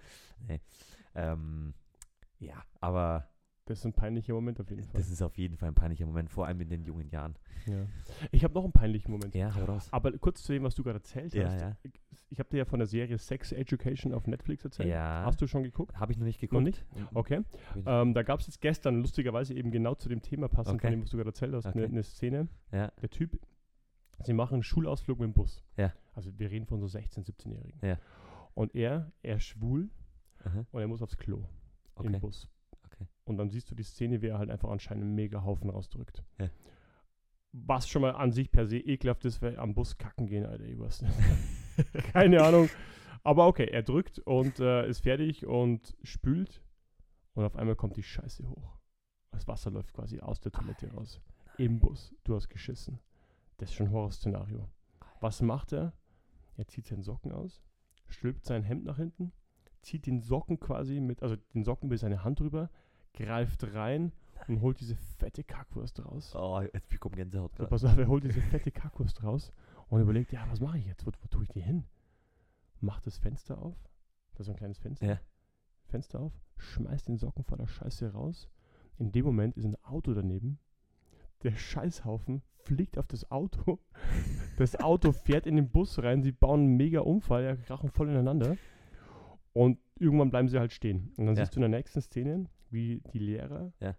Nee. 0.50 0.60
Ähm, 1.16 1.74
ja, 2.40 2.64
aber 2.80 3.28
Das 3.66 3.80
ist 3.80 3.86
ein 3.86 3.94
peinlicher 3.94 4.34
Moment 4.34 4.60
auf 4.60 4.70
jeden 4.72 4.84
Fall. 4.84 4.94
das 5.00 5.10
ist 5.12 5.22
auf 5.22 5.38
jeden 5.38 5.56
Fall 5.58 5.70
ein 5.70 5.76
peinlicher 5.76 6.06
Moment, 6.08 6.30
vor 6.32 6.48
allem 6.48 6.60
in 6.62 6.70
den 6.70 6.84
jungen 6.84 7.08
Jahren. 7.10 7.36
Ja. 7.68 7.86
Ich 8.32 8.44
habe 8.44 8.54
noch 8.56 8.64
einen 8.64 8.74
peinlichen 8.74 9.12
Moment. 9.12 9.36
Ja, 9.36 9.54
hau 9.54 9.66
raus. 9.66 9.88
Aber 9.92 10.12
kurz 10.18 10.42
zu 10.44 10.54
dem, 10.54 10.64
was 10.64 10.74
du 10.74 10.84
gerade 10.84 10.98
erzählt 10.98 11.34
Ja, 11.36 11.46
hast. 11.52 11.62
ja. 11.62 11.78
Ich 12.32 12.40
habe 12.40 12.50
dir 12.50 12.58
ja 12.58 12.66
von 12.66 12.80
der 12.80 12.88
Serie 12.88 13.18
Sex 13.18 13.52
Education 13.52 14.14
auf 14.14 14.26
Netflix 14.28 14.64
erzählt. 14.66 14.90
Ja. 14.90 15.24
Hast 15.26 15.40
du 15.42 15.46
schon 15.48 15.62
geguckt? 15.64 16.00
Habe 16.00 16.12
ich 16.12 16.18
noch 16.18 16.26
nicht 16.26 16.40
geguckt. 16.40 16.64
nicht? 16.64 16.84
Mhm. 16.96 17.08
Okay. 17.14 17.42
Noch- 17.76 18.02
Ähm, 18.02 18.14
da 18.16 18.24
gab 18.24 18.40
es 18.40 18.48
jetzt 18.48 18.62
gestern 18.62 19.02
lustigerweise 19.02 19.54
eben 19.54 19.70
genau 19.72 19.94
zu 19.96 20.10
dem 20.10 20.22
Thema 20.22 20.48
passend 20.48 20.76
Okay. 20.76 20.88
von 20.88 20.92
dem, 20.92 21.02
was 21.04 21.10
du 21.12 21.18
gerade 21.18 21.30
erzählt 21.30 21.54
hast, 21.54 21.66
eine 21.68 21.84
Okay. 21.84 21.92
eine 21.92 22.04
Szene. 22.04 22.48
Ja, 22.72 22.92
Der 23.02 23.10
Typ, 23.10 23.40
sie 24.24 24.34
machen 24.34 24.56
einen 24.56 24.64
Schulausflug 24.64 25.20
mit 25.20 25.28
dem 25.28 25.34
Bus. 25.34 25.64
Ja. 25.78 25.94
Also 26.14 26.32
wir 26.40 26.50
reden 26.50 26.66
von 26.66 26.80
so 26.80 26.88
16-, 26.88 27.24
17-Jährigen. 27.26 27.80
Ja. 27.86 28.00
Und 28.56 28.74
er, 28.76 29.12
er 29.22 29.36
ist 29.38 29.44
schwul 29.44 29.90
aha, 30.44 30.66
und 30.72 30.82
er 30.82 30.88
muss 30.88 31.02
aufs 31.02 31.18
Klo 31.18 31.46
im 32.02 32.16
okay. 32.16 32.20
Bus. 32.20 32.50
Okay. 32.86 33.08
Und 33.26 33.38
dann 33.38 33.50
siehst 33.50 33.70
du 33.72 33.76
die 33.76 33.84
Szene, 33.84 34.22
wie 34.22 34.28
er 34.28 34.40
halt 34.40 34.50
einfach 34.50 34.70
anscheinend 34.70 35.06
einen 35.06 35.16
mega 35.16 35.44
Haufen 35.44 35.70
rausdrückt. 35.70 36.24
Ja. 36.40 36.50
Was 37.52 37.90
schon 37.90 38.04
mal 38.04 38.12
an 38.12 38.32
sich 38.32 38.52
per 38.52 38.68
se 38.68 38.78
ekelhaft 38.78 39.26
ist, 39.26 39.42
weil 39.42 39.58
am 39.58 39.74
Bus 39.74 39.98
kacken 39.98 40.28
gehen, 40.28 40.46
Alter. 40.46 40.66
Nicht. 40.66 41.04
Keine 42.14 42.44
Ahnung. 42.44 42.70
Aber 43.24 43.48
okay, 43.48 43.66
er 43.66 43.84
drückt 43.84 44.20
und 44.20 44.60
äh, 44.60 44.88
ist 44.88 45.02
fertig 45.02 45.46
und 45.46 45.96
spült. 46.04 46.64
Und 47.34 47.46
auf 47.46 47.56
einmal 47.56 47.76
kommt 47.76 47.98
die 47.98 48.04
Scheiße 48.04 48.48
hoch. 48.48 48.78
Das 49.32 49.48
Wasser 49.48 49.72
läuft 49.72 49.94
quasi 49.94 50.20
aus 50.20 50.40
der 50.40 50.52
Toilette 50.52 50.92
raus. 50.94 51.22
Im 51.58 51.80
Bus. 51.80 52.14
Du 52.24 52.36
hast 52.36 52.50
geschissen. 52.50 53.00
Das 53.58 53.70
ist 53.70 53.76
schon 53.76 53.88
ein 53.88 53.92
Horrorszenario. 53.92 54.70
Was 55.20 55.42
macht 55.42 55.74
er? 55.74 55.94
Er 56.56 56.68
zieht 56.68 56.88
seinen 56.88 57.04
Socken 57.04 57.32
aus, 57.32 57.62
stülpt 58.08 58.46
sein 58.46 58.64
Hemd 58.64 58.84
nach 58.84 58.98
hinten, 58.98 59.32
zieht 59.82 60.06
den 60.06 60.22
Socken 60.22 60.60
quasi 60.60 61.00
mit, 61.00 61.24
also 61.24 61.36
den 61.54 61.64
Socken 61.64 61.90
mit 61.90 62.00
seine 62.00 62.24
Hand 62.24 62.40
drüber, 62.40 62.70
greift 63.14 63.74
rein 63.74 64.12
und 64.48 64.62
holt 64.62 64.80
diese 64.80 64.96
fette 64.96 65.44
Kackwurst 65.44 66.04
raus. 66.06 66.34
Oh, 66.36 66.62
jetzt 66.62 66.90
bekommt 66.90 67.16
Gänsehaut 67.16 67.56
gerade. 67.56 67.70
pass 67.70 67.84
auf, 67.84 67.98
er 67.98 68.08
holt 68.08 68.24
diese 68.24 68.42
fette 68.42 68.72
Kackwurst 68.72 69.24
raus 69.24 69.52
und 69.90 70.02
überlegt, 70.02 70.32
ja, 70.32 70.46
was 70.50 70.60
mache 70.60 70.78
ich 70.78 70.86
jetzt? 70.86 71.06
Wo, 71.06 71.12
wo 71.12 71.28
tue 71.28 71.44
ich 71.44 71.50
die 71.50 71.62
hin? 71.62 71.86
Macht 72.82 73.06
das 73.06 73.18
Fenster 73.18 73.62
auf. 73.62 73.76
Das 74.36 74.48
ist 74.48 74.52
ein 74.52 74.58
kleines 74.58 74.80
Fenster. 74.80 75.06
Ja. 75.06 75.20
Fenster 75.88 76.20
auf, 76.20 76.34
schmeißt 76.58 77.08
den 77.08 77.18
Socken 77.18 77.44
vor 77.44 77.58
der 77.58 77.68
Scheiße 77.68 78.14
raus. 78.14 78.50
In 78.98 79.12
dem 79.12 79.26
Moment 79.26 79.58
ist 79.58 79.66
ein 79.66 79.78
Auto 79.84 80.14
daneben. 80.14 80.60
Der 81.44 81.56
Scheißhaufen 81.56 82.42
fliegt 82.64 82.98
auf 82.98 83.08
das 83.08 83.30
Auto. 83.32 83.80
Das 84.58 84.76
Auto 84.76 85.14
fährt 85.14 85.48
in 85.48 85.56
den 85.56 85.70
Bus 85.70 86.00
rein. 86.04 86.22
Sie 86.22 86.34
bauen 86.34 86.62
einen 86.62 86.78
mega 86.78 87.00
Unfall, 87.00 87.44
ja, 87.44 87.56
krachen 87.56 87.90
voll 87.90 88.10
ineinander. 88.10 88.58
Und 89.54 89.80
irgendwann 89.96 90.30
bleiben 90.30 90.48
sie 90.48 90.60
halt 90.60 90.72
stehen. 90.72 91.12
Und 91.18 91.26
dann 91.26 91.36
Ja. 91.36 91.44
siehst 91.44 91.56
du 91.56 91.58
in 91.60 91.70
der 91.72 91.80
nächsten 91.80 92.02
Szene, 92.02 92.46
wie 92.70 93.02
die 93.14 93.20
Lehrer 93.20 93.74
Ja. 93.80 93.96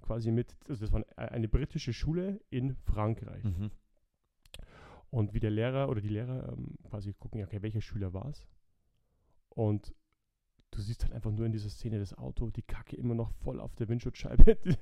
quasi 0.00 0.30
mit, 0.30 0.56
also 0.68 0.80
das 0.84 0.92
war 0.92 1.04
eine- 1.16 1.48
britische 1.48 1.92
Schule 1.92 2.40
in 2.50 2.74
Frankreich. 2.76 3.44
Mhm. 3.44 3.70
Und 5.10 5.32
wie 5.32 5.40
der 5.40 5.50
Lehrer 5.50 5.88
oder 5.88 6.00
die 6.00 6.08
Lehrer 6.08 6.52
ähm, 6.52 6.74
quasi 6.84 7.12
gucken, 7.14 7.40
ja, 7.40 7.46
okay, 7.46 7.62
welcher 7.62 7.80
Schüler 7.80 8.12
war 8.12 8.26
es? 8.30 8.46
Und 9.50 9.94
du 10.72 10.80
siehst 10.80 11.04
halt 11.04 11.12
einfach 11.14 11.30
nur 11.30 11.46
in 11.46 11.52
dieser 11.52 11.70
Szene 11.70 11.98
das 12.00 12.14
Auto, 12.14 12.50
die 12.50 12.62
Kacke 12.62 12.96
immer 12.96 13.14
noch 13.14 13.30
voll 13.30 13.60
auf 13.60 13.74
der 13.76 13.88
Windschutzscheibe, 13.88 14.56
die, 14.64 14.76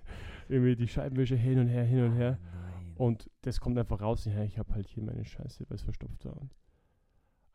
irgendwie 0.48 0.76
die 0.76 0.88
Scheibenwische 0.88 1.36
hin 1.36 1.58
und 1.58 1.68
her, 1.68 1.84
hin 1.84 2.04
und 2.04 2.12
her. 2.14 2.38
Nein. 2.42 2.92
Und 2.96 3.30
das 3.42 3.60
kommt 3.60 3.78
einfach 3.78 4.00
raus, 4.00 4.24
ja, 4.24 4.42
ich 4.42 4.58
habe 4.58 4.72
halt 4.74 4.88
hier 4.88 5.02
meine 5.02 5.24
Scheiße, 5.24 5.64
weil 5.68 5.74
es 5.76 5.82
verstopft 5.82 6.24
war. 6.24 6.36
Und, 6.40 6.54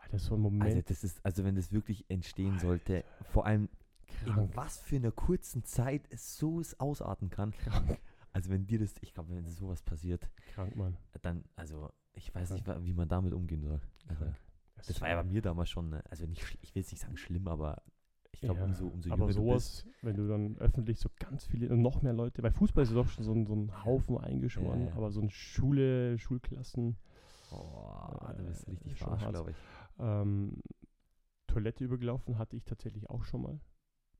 Alter, 0.07 0.19
so 0.19 0.35
ein 0.35 0.41
Moment 0.41 0.63
also 0.65 0.81
das 0.81 1.03
ist, 1.03 1.19
also 1.25 1.43
wenn 1.43 1.55
das 1.55 1.71
wirklich 1.71 2.05
entstehen 2.09 2.57
sollte, 2.59 3.03
vor 3.21 3.45
allem 3.45 3.69
in 4.25 4.33
krank. 4.33 4.55
was 4.55 4.79
für 4.79 4.95
einer 4.97 5.11
kurzen 5.11 5.63
Zeit 5.63 6.07
es 6.09 6.37
so 6.37 6.59
es 6.59 6.79
ausarten 6.79 7.29
kann. 7.29 7.53
Krank, 7.57 7.99
Also 8.33 8.49
wenn 8.49 8.65
dir 8.67 8.79
das, 8.79 8.93
ich 9.01 9.13
glaube, 9.13 9.35
wenn 9.35 9.47
sowas 9.47 9.81
passiert, 9.81 10.29
krank, 10.53 10.75
Mann. 10.75 10.97
dann, 11.21 11.43
also 11.55 11.91
ich 12.13 12.33
weiß 12.33 12.51
nicht, 12.51 12.67
wa- 12.67 12.79
wie 12.83 12.93
man 12.93 13.07
damit 13.07 13.33
umgehen 13.33 13.61
soll. 13.61 13.79
Also, 14.07 14.23
Krank. 14.23 14.35
das 14.85 15.01
war 15.01 15.09
ja 15.09 15.15
bei 15.15 15.23
mir 15.23 15.41
damals 15.41 15.69
schon, 15.69 15.89
ne, 15.89 16.03
also 16.09 16.25
nicht, 16.25 16.41
ich 16.61 16.73
will 16.75 16.81
jetzt 16.81 16.91
nicht 16.91 17.01
sagen 17.01 17.17
schlimm, 17.17 17.47
aber 17.47 17.81
ich 18.31 18.41
glaube, 18.41 18.59
Ja, 18.59 18.65
umso, 18.65 18.87
umso 18.87 19.09
aber 19.09 19.25
jünger 19.27 19.33
du 19.33 19.45
bist. 19.49 19.85
sowas, 19.85 19.87
wenn 20.01 20.15
du 20.15 20.27
dann 20.27 20.57
öffentlich 20.59 20.99
so 20.99 21.09
ganz 21.19 21.45
viele 21.45 21.69
und 21.69 21.81
noch 21.81 22.01
mehr 22.01 22.13
Leute, 22.13 22.43
weil 22.43 22.51
Fußball 22.51 22.83
ist 22.83 22.89
ja 22.89 22.95
doch 22.95 23.09
schon 23.09 23.23
so 23.23 23.33
ein, 23.33 23.45
so 23.47 23.55
ein 23.55 23.83
Haufen 23.85 24.17
eingeschworen, 24.17 24.81
Ja, 24.81 24.89
ja. 24.89 24.95
aber 24.95 25.11
so 25.11 25.21
ein 25.21 25.29
Schule, 25.29 26.17
Schulklassen, 26.19 26.97
Oh, 27.51 28.09
du 28.37 28.45
bist 28.45 28.67
äh, 28.67 28.71
richtig 28.71 28.95
verarscht, 28.97 29.29
glaube 29.29 29.51
ich. 29.51 29.57
Ähm, 29.99 30.61
Toilette 31.47 31.83
übergelaufen 31.83 32.37
hatte 32.37 32.55
ich 32.55 32.65
tatsächlich 32.65 33.09
auch 33.09 33.23
schon 33.23 33.41
mal. 33.41 33.59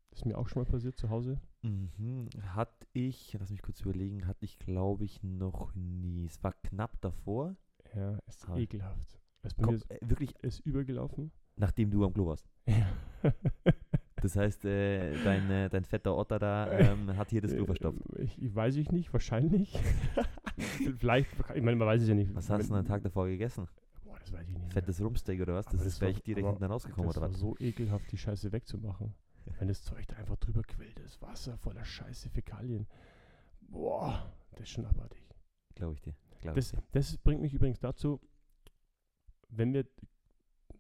Das 0.09 0.19
ist 0.19 0.25
mir 0.25 0.37
auch 0.37 0.47
schon 0.47 0.63
mal 0.63 0.69
passiert 0.69 0.95
zu 0.95 1.09
Hause. 1.09 1.39
Mhm. 1.61 2.29
Hatte 2.55 2.87
ich, 2.93 3.35
lass 3.39 3.51
mich 3.51 3.61
kurz 3.61 3.81
überlegen, 3.81 4.25
hatte 4.25 4.45
ich 4.45 4.57
glaube 4.57 5.03
ich 5.05 5.21
noch 5.23 5.75
nie. 5.75 6.25
Es 6.25 6.41
war 6.43 6.53
knapp 6.63 6.99
davor. 7.01 7.55
Ja, 7.95 8.17
ist 8.27 8.47
Ah. 8.49 8.57
ekelhaft. 8.57 9.19
Es 9.43 9.55
Komm, 9.55 9.75
ist, 9.75 9.89
äh, 9.91 9.99
wirklich, 10.01 10.33
ist 10.41 10.59
übergelaufen. 10.61 11.31
nachdem 11.57 11.89
du 11.91 12.03
am 12.05 12.13
Klo 12.13 12.27
warst. 12.27 12.47
Ja. 13.23 13.33
Das 14.21 14.35
heißt, 14.35 14.65
äh, 14.65 15.13
dein, 15.23 15.49
äh, 15.51 15.69
dein 15.69 15.83
fetter 15.85 16.15
Otter 16.17 16.39
da 16.39 16.71
ähm, 16.71 17.15
hat 17.17 17.29
hier 17.29 17.41
das 17.41 17.53
Klo 17.53 17.65
verstopft. 17.65 17.99
Äh, 18.15 18.23
Ich, 18.23 18.41
ich 18.41 18.55
weiß 18.55 18.75
ich 18.77 18.91
nicht, 18.91 19.13
wahrscheinlich. 19.13 19.77
Vielleicht, 20.97 21.29
ich 21.53 21.61
meine, 21.61 21.75
man 21.77 21.87
weiß 21.87 22.01
es 22.01 22.07
ja 22.07 22.15
nicht. 22.15 22.33
Was 22.33 22.49
hast 22.49 22.63
du 22.63 22.73
denn 22.73 22.77
am 22.79 22.85
Tag 22.85 23.03
davor 23.03 23.27
gegessen? 23.27 23.67
Das 24.27 24.33
weiß 24.39 24.47
ich 24.47 24.53
nicht. 24.55 24.61
mehr. 24.63 24.71
Fettes 24.71 25.01
Rumpsteak 25.01 25.41
oder 25.41 25.55
was? 25.55 25.65
Das, 25.65 25.75
das 25.77 25.85
ist 25.85 26.01
wäre 26.01 26.11
ich 26.11 26.21
direkt 26.23 26.47
hinten 26.47 26.63
rausgekommen 26.65 27.07
das 27.07 27.17
oder 27.17 27.27
war 27.27 27.33
was? 27.33 27.39
so 27.39 27.55
ekelhaft, 27.59 28.11
die 28.11 28.17
Scheiße 28.17 28.51
wegzumachen. 28.51 29.13
Wenn 29.59 29.67
das 29.69 29.81
Zeug 29.83 30.05
da 30.07 30.15
einfach 30.17 30.37
drüber 30.37 30.61
quillt, 30.63 30.99
das 30.99 31.21
Wasser 31.21 31.57
voller 31.57 31.85
Scheiße, 31.85 32.29
Fäkalien. 32.29 32.87
Boah, 33.61 34.33
das 34.51 34.61
ist 34.61 34.69
schon 34.69 34.85
abartig. 34.85 35.23
Glaube 35.75 35.93
ich 35.93 36.01
dir. 36.01 36.15
Glaub 36.41 36.57
ich 36.57 36.63
Das, 36.65 36.71
dir. 36.71 36.83
das 36.91 37.17
bringt 37.17 37.41
mich 37.41 37.53
übrigens 37.53 37.79
dazu, 37.79 38.19
wenn 39.49 39.73
wir, 39.73 39.83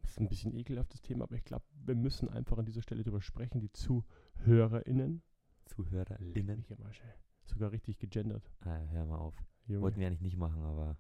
das 0.01 0.11
ist 0.11 0.19
ein 0.19 0.27
bisschen 0.27 0.53
ekelhaftes 0.53 1.01
Thema, 1.01 1.23
aber 1.23 1.35
ich 1.35 1.45
glaube, 1.45 1.65
wir 1.85 1.95
müssen 1.95 2.29
einfach 2.29 2.57
an 2.57 2.65
dieser 2.65 2.81
Stelle 2.81 3.03
drüber 3.03 3.21
sprechen, 3.21 3.59
die 3.61 3.71
ZuhörerInnen. 3.71 5.21
ZuhörerInnen. 5.65 6.57
Mich 6.59 6.71
am 6.73 6.81
Arsch, 6.83 7.01
ey. 7.01 7.13
Sogar 7.45 7.71
richtig 7.71 7.97
gegendert. 7.99 8.51
Ah, 8.61 8.77
hör 8.91 9.05
mal 9.05 9.17
auf. 9.19 9.35
Junge. 9.65 9.81
Wollten 9.83 9.99
wir 9.99 10.07
eigentlich 10.07 10.21
nicht 10.21 10.37
machen, 10.37 10.61
aber 10.63 10.97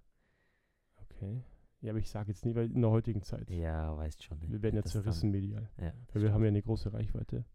Okay. 0.95 1.43
Ja, 1.81 1.91
aber 1.91 1.99
ich 1.99 2.09
sage 2.09 2.29
jetzt 2.29 2.43
nie, 2.45 2.55
weil 2.55 2.71
in 2.71 2.81
der 2.81 2.89
heutigen 2.91 3.21
Zeit. 3.21 3.49
ja, 3.49 3.95
weißt 3.95 4.23
schon. 4.23 4.39
ne? 4.39 4.45
Wir 4.49 4.61
werden 4.63 4.75
ja 4.75 4.81
dann- 4.81 4.91
zerrissen 4.91 5.29
medial. 5.31 5.69
Ja, 5.79 5.93
Weil 6.13 6.23
wir 6.23 6.33
haben 6.33 6.41
ja 6.43 6.47
eine 6.49 6.61
große 6.61 6.91
Reichweite. 6.93 7.45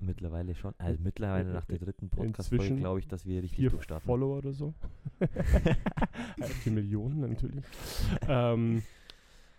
mittlerweile 0.00 0.54
schon. 0.54 0.74
Also 0.78 1.00
mittlerweile 1.02 1.52
nach 1.52 1.64
der 1.64 1.78
dritten 1.78 2.10
Podcast-Folge 2.10 2.76
glaube 2.76 2.98
ich, 3.00 3.08
dass 3.08 3.24
wir 3.24 3.40
richtig 3.42 3.58
Vier 3.60 3.70
durchstarten. 3.70 4.04
Follower 4.04 4.38
oder 4.38 4.52
so. 4.52 4.74
Vier 6.62 6.72
Millionen 6.72 7.20
natürlich. 7.20 7.64
ähm, 8.28 8.82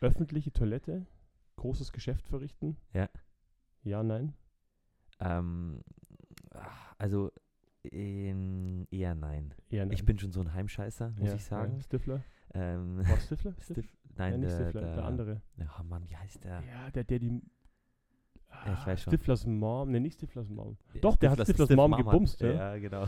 öffentliche 0.02 0.52
Toilette, 0.52 1.06
großes 1.56 1.92
Geschäft 1.94 2.28
verrichten. 2.28 2.78
Ja. 2.94 3.10
Ja, 3.84 4.04
nein. 4.04 4.34
Ähm, 5.20 5.82
also 6.98 7.32
ähm, 7.92 8.86
eher 8.92 9.16
nein. 9.16 9.54
Eher 9.70 9.86
nein. 9.86 9.94
Ich 9.94 10.06
bin 10.06 10.20
schon 10.20 10.32
so 10.32 10.42
ein 10.42 10.54
Heimscheißer, 10.54 11.12
muss 11.18 11.30
ja, 11.30 11.36
ich 11.36 11.44
sagen. 11.44 11.76
Ja, 11.78 11.82
Stifler. 11.82 12.24
Ähm, 12.54 13.00
Was 13.08 13.26
Stifler? 13.26 13.54
Stiff, 13.60 13.86
nein, 14.16 14.40
nicht 14.40 14.52
der, 14.52 14.66
Stifler, 14.70 14.82
der, 14.82 14.96
der, 14.96 15.04
andere. 15.06 15.42
Oh 15.80 15.84
Mann, 15.84 16.08
wie 16.08 16.16
heißt 16.16 16.44
der? 16.44 16.62
Ja, 16.64 16.92
der, 16.92 17.04
der 17.04 17.20
die. 17.20 17.42
Ja, 18.66 18.74
ich 18.80 18.86
weiß 18.88 19.02
schon. 19.02 19.12
Stiflers 19.14 19.46
Mom. 19.48 19.90
Ne, 19.92 20.00
nicht 20.00 20.14
Stiflers 20.16 20.48
Mom. 20.50 20.78
Ja, 20.94 21.02
Doch, 21.02 21.16
der 21.16 21.32
hat 21.32 21.40
Stiflers- 21.40 21.46
Stiflers 21.66 21.76
Mom 21.76 21.92
hat- 21.98 22.06
gebumst, 22.06 22.40
ja. 22.42 22.52
Ja, 22.52 22.78
genau. 22.78 23.08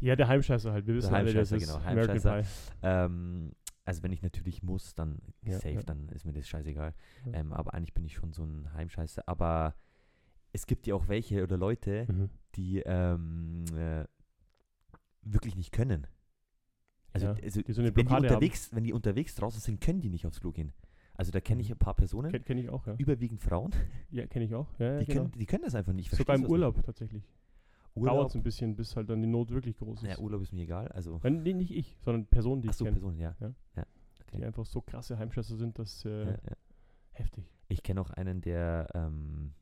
Ja, 0.00 0.16
der 0.16 0.28
Heimscheißer 0.28 0.72
halt. 0.72 0.86
Wir 0.86 0.94
wissen 0.94 1.14
alle, 1.14 1.32
das 1.32 1.50
Heimscheißer, 1.50 1.56
ist 1.56 1.66
genau, 1.66 1.78
American 1.90 2.44
ähm, 2.82 3.52
also 3.86 4.02
wenn 4.02 4.12
ich 4.12 4.22
natürlich 4.22 4.62
muss, 4.62 4.94
dann 4.94 5.18
Ja, 5.42 5.54
safe, 5.54 5.70
ja. 5.74 5.82
dann 5.82 6.08
ist 6.10 6.24
mir 6.26 6.32
das 6.32 6.46
scheißegal. 6.48 6.94
Ja. 7.26 7.32
Ähm, 7.32 7.52
aber 7.54 7.72
eigentlich 7.74 7.94
bin 7.94 8.04
ich 8.04 8.14
schon 8.14 8.32
so 8.32 8.44
ein 8.44 8.72
Heimscheißer. 8.74 9.22
Aber 9.26 9.74
es 10.52 10.66
gibt 10.66 10.86
ja 10.86 10.94
auch 10.94 11.08
welche 11.08 11.42
oder 11.42 11.56
Leute, 11.56 12.06
Mhm. 12.08 12.30
die 12.54 12.80
ähm, 12.84 13.64
äh, 13.74 14.04
wirklich 15.22 15.56
nicht 15.56 15.72
können. 15.72 16.06
Also, 17.14 17.26
Ja, 17.28 17.32
also 17.42 17.62
die 17.62 17.72
so 17.72 17.82
wenn, 17.82 17.94
die 17.94 18.04
haben. 18.08 18.22
unterwegs, 18.24 18.74
wenn 18.74 18.84
die 18.84 18.92
unterwegs 18.92 19.34
draußen 19.36 19.60
sind, 19.60 19.80
können 19.80 20.00
die 20.02 20.10
nicht 20.10 20.26
aufs 20.26 20.40
Klo 20.40 20.52
gehen. 20.52 20.72
Also 21.14 21.30
da 21.32 21.40
kenne 21.40 21.62
ich 21.62 21.68
Mhm. 21.68 21.76
ein 21.76 21.78
paar 21.78 21.94
Personen, 21.94 22.30
Kenn, 22.30 22.44
kenn 22.44 22.58
ich 22.58 22.68
auch, 22.68 22.86
ja. 22.86 22.94
überwiegend 22.98 23.40
Frauen, 23.40 23.72
Ja, 24.10 24.26
kenne 24.26 24.44
ich 24.44 24.54
auch. 24.54 24.66
Ja, 24.78 24.98
die, 24.98 25.06
genau. 25.06 25.22
können, 25.22 25.32
die 25.38 25.46
können 25.46 25.62
das 25.62 25.74
einfach 25.76 25.92
nicht. 25.92 26.10
Sogar 26.10 26.34
im 26.36 26.44
Urlaub 26.44 26.82
tatsächlich. 26.84 27.22
ich- 27.94 28.02
Dauert 28.02 28.30
es 28.30 28.34
ein 28.34 28.42
bisschen, 28.42 28.74
bis 28.74 28.96
halt 28.96 29.08
dann 29.08 29.22
die 29.22 29.28
Not 29.28 29.50
wirklich 29.50 29.76
groß 29.78 30.02
ist. 30.02 30.08
ja, 30.08 30.18
Urlaub 30.18 30.42
ist 30.42 30.52
mir 30.52 30.62
egal. 30.62 30.88
Also, 30.88 31.20
Nein, 31.22 31.44
nee, 31.44 31.52
nicht 31.52 31.70
ich, 31.70 31.96
sondern 32.00 32.26
Personen, 32.26 32.60
die 32.62 32.68
ach 32.68 32.72
ich 32.72 32.76
so, 32.78 32.84
kenne, 32.84 32.96
Personen, 32.96 33.18
ja. 33.20 33.36
Ja. 33.40 33.54
ja. 33.76 33.86
die 34.16 34.22
Okay. 34.38 34.44
einfach 34.46 34.66
so 34.66 34.80
krasse 34.82 35.16
Heimscheißer 35.16 35.54
sind, 35.56 35.78
dass 35.78 36.04
äh, 36.04 36.26
Ja, 36.32 36.36
heftig. 37.12 37.44
Ich 37.68 37.84
kenne 37.84 38.00
auch 38.00 38.10
einen, 38.10 38.40
der 38.40 38.88
ähm, 38.94 39.54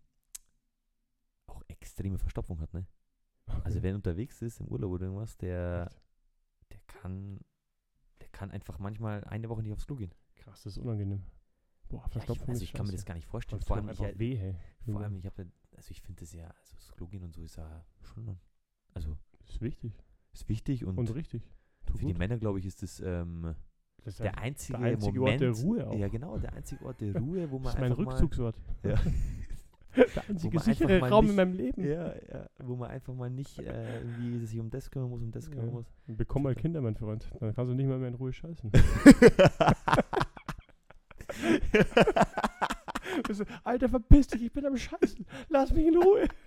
auch 1.47 1.63
extreme 1.69 2.17
Verstopfung 2.17 2.59
hat, 2.61 2.73
ne? 2.73 2.87
Also 3.65 3.77
Okay. 3.79 3.83
wenn 3.83 3.91
er 3.91 3.97
unterwegs 3.97 4.41
ist 4.41 4.61
im 4.61 4.69
Urlaub 4.69 4.93
oder 4.93 5.05
irgendwas, 5.07 5.37
der, 5.37 5.89
Echt? 5.91 6.01
Der 6.73 6.81
kann, 6.87 7.41
der 8.21 8.29
kann 8.29 8.51
einfach 8.51 8.79
manchmal 8.79 9.23
eine 9.25 9.49
Woche 9.49 9.63
nicht 9.63 9.73
aufs 9.73 9.87
Klo 9.87 9.97
gehen. 9.97 10.13
Krass, 10.37 10.63
das 10.63 10.77
ist 10.77 10.79
unangenehm. 10.79 11.23
Boah, 11.89 12.01
Ja, 12.01 12.07
ich, 12.07 12.13
Verstopfung 12.13 12.49
also 12.51 12.63
ich 12.65 12.73
kann 12.73 12.87
mir 12.87 12.93
das 12.93 13.05
gar 13.05 13.15
nicht 13.15 13.27
vorstellen. 13.27 13.61
Das 13.61 13.69
Vor 13.69 13.77
allem, 13.77 13.89
ich, 13.91 14.19
weh, 14.19 14.37
hey. 14.37 14.57
vor 14.91 15.01
allem, 15.01 15.17
ich 15.17 15.27
habe, 15.27 15.47
also 15.77 15.91
ich 15.91 16.01
finde 16.01 16.21
das 16.21 16.33
ja, 16.33 16.47
also 16.49 16.75
das 16.77 16.91
Klo 16.93 17.07
gehen 17.07 17.23
und 17.23 17.35
so 17.35 17.43
ist 17.43 17.57
ja 17.57 17.85
schon, 18.03 18.39
also 18.95 19.17
ist 19.47 19.61
wichtig 19.61 19.93
ist 20.33 20.49
wichtig 20.49 20.85
und, 20.87 20.97
und, 20.99 21.15
richtig. 21.15 21.43
Tut 21.85 21.99
für 21.99 22.07
die 22.07 22.13
gut. 22.13 22.19
Männer 22.19 22.39
glaube 22.39 22.59
ich 22.59 22.65
ist 22.65 22.83
das 22.83 23.01
ähm, 23.01 23.55
Das 23.99 24.15
ist 24.15 24.21
der 24.21 24.39
ein- 24.39 24.45
einzige, 24.45 24.79
einzige 24.79 25.07
Ort 25.21 25.39
Moment, 25.39 25.41
der 25.43 25.51
Ruhe 25.51 25.87
auch. 25.89 25.95
ja 25.95 26.09
genau, 26.09 26.39
der 26.39 26.55
einzige 26.55 26.83
Ort 26.87 27.01
der 27.03 27.15
Ruhe, 27.21 27.51
wo 27.51 27.57
man 27.59 27.65
das 27.65 27.75
ist 27.75 27.81
mein 27.81 27.93
Rückzugsort. 27.93 28.57
Ja. 28.83 28.95
der 29.97 30.29
einzige 30.29 30.59
sichere 30.61 31.01
Raum 31.09 31.25
nicht- 31.25 31.31
in 31.33 31.37
meinem 31.37 31.53
Leben. 31.55 31.85
ja, 31.85 32.15
ja, 32.33 32.47
wo 32.59 32.77
man 32.77 32.91
einfach 32.91 33.15
mal 33.15 33.31
nicht 33.31 33.59
äh, 33.59 33.99
irgendwie 34.01 34.47
sich 34.47 34.59
um 34.61 34.71
das 34.71 34.91
kümmern 34.91 35.11
muss, 35.11 35.23
um 35.23 35.31
das 35.33 35.51
kümmern 35.51 35.67
Ja. 35.67 35.73
muss. 35.73 35.87
Bekomm 36.07 36.43
mal 36.45 36.55
Kinder, 36.55 36.81
mein 36.81 36.97
Freund. 36.97 37.31
Dann 37.41 37.55
kannst 37.55 37.71
du 37.71 37.75
nicht 37.75 37.87
mal 37.89 37.99
mehr 37.99 38.09
in 38.09 38.15
Ruhe 38.15 38.33
scheißen. 38.33 38.71
Alter, 43.65 43.89
verpiss 43.89 44.27
dich, 44.29 44.43
ich 44.45 44.53
bin 44.53 44.67
am 44.67 44.77
Scheißen. 44.77 45.25
Lass 45.49 45.73
mich 45.73 45.87
in 45.87 45.97
Ruhe. 45.97 46.27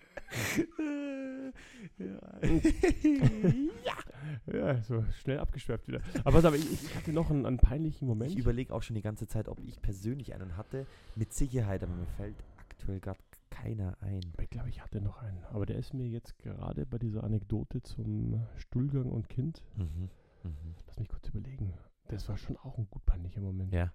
Ja, 4.51 4.81
so 4.81 5.03
schnell 5.21 5.39
abgeschwärft 5.39 5.87
wieder. 5.87 6.01
Aber, 6.23 6.31
pass 6.37 6.45
auf, 6.45 6.55
ich, 6.55 6.71
ich 6.71 6.95
hatte 6.95 7.11
noch 7.13 7.29
einen, 7.29 7.45
einen 7.45 7.57
peinlichen 7.57 8.07
Moment. 8.07 8.31
Ich 8.31 8.37
überlege 8.37 8.73
auch 8.73 8.81
schon 8.83 8.95
die 8.95 9.01
ganze 9.01 9.27
Zeit, 9.27 9.47
ob 9.47 9.59
ich 9.59 9.81
persönlich 9.81 10.33
einen 10.33 10.57
hatte. 10.57 10.85
Mit 11.15 11.33
Sicherheit, 11.33 11.83
aber 11.83 11.93
mir 11.93 12.07
fällt 12.17 12.35
aktuell 12.57 12.99
gerade 12.99 13.19
keiner 13.65 13.97
ein. 14.01 14.21
Ich 14.39 14.49
glaube, 14.49 14.69
ich 14.69 14.81
hatte 14.81 15.01
noch 15.01 15.17
einen. 15.17 15.43
Aber 15.45 15.65
der 15.65 15.77
ist 15.77 15.93
mir 15.93 16.07
jetzt 16.07 16.37
gerade 16.37 16.85
bei 16.85 16.99
dieser 16.99 17.23
Anekdote 17.23 17.81
zum 17.81 18.45
Stuhlgang 18.57 19.11
und 19.11 19.27
Kind. 19.27 19.63
Mhm. 19.75 20.09
Mhm. 20.43 20.75
Lass 20.85 20.99
mich 20.99 21.09
kurz 21.09 21.27
überlegen. 21.29 21.73
Das 22.07 22.29
war 22.29 22.37
schon 22.37 22.57
auch 22.57 22.77
ein 22.77 22.87
gut 22.91 23.03
peinlicher 23.05 23.41
Moment. 23.41 23.73
Ja. 23.73 23.91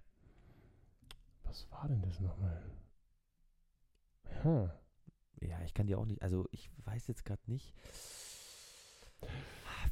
Was 1.43 1.71
war 1.71 1.87
denn 1.87 2.01
das 2.01 2.19
nochmal? 2.19 2.61
Hm. 4.43 4.69
Ja, 5.41 5.61
ich 5.63 5.73
kann 5.73 5.87
dir 5.87 5.97
auch 5.97 6.05
nicht, 6.05 6.21
also 6.21 6.47
ich 6.51 6.69
weiß 6.83 7.07
jetzt 7.07 7.23
gerade 7.23 7.41
nicht. 7.47 7.73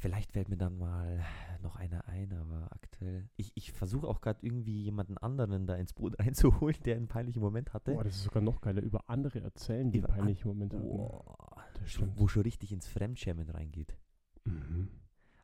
Vielleicht 0.00 0.32
fällt 0.32 0.48
mir 0.48 0.56
dann 0.56 0.78
mal 0.78 1.22
noch 1.62 1.76
einer 1.76 2.06
ein, 2.08 2.32
aber 2.32 2.72
aktuell. 2.72 3.28
Ich, 3.36 3.52
ich 3.54 3.70
versuche 3.72 4.08
auch 4.08 4.22
gerade 4.22 4.38
irgendwie 4.40 4.82
jemanden 4.82 5.18
anderen 5.18 5.66
da 5.66 5.74
ins 5.76 5.92
Boot 5.92 6.18
reinzuholen, 6.18 6.76
der 6.86 6.96
einen 6.96 7.06
peinlichen 7.06 7.42
Moment 7.42 7.74
hatte. 7.74 7.92
Boah, 7.92 8.02
das 8.04 8.16
ist 8.16 8.24
sogar 8.24 8.42
noch 8.42 8.62
geiler. 8.62 8.80
Über 8.82 9.10
andere 9.10 9.40
erzählen, 9.42 9.90
die 9.92 9.98
Über 9.98 10.08
einen 10.08 10.14
an- 10.14 10.24
peinlichen 10.24 10.48
Moment 10.48 10.72
hatten. 10.72 10.88
Boah, 10.88 11.64
stimmt. 11.84 12.18
wo 12.18 12.28
schon 12.28 12.42
richtig 12.44 12.72
ins 12.72 12.88
Fremdschämen 12.88 13.50
reingeht. 13.50 13.94
Mhm. 14.44 14.88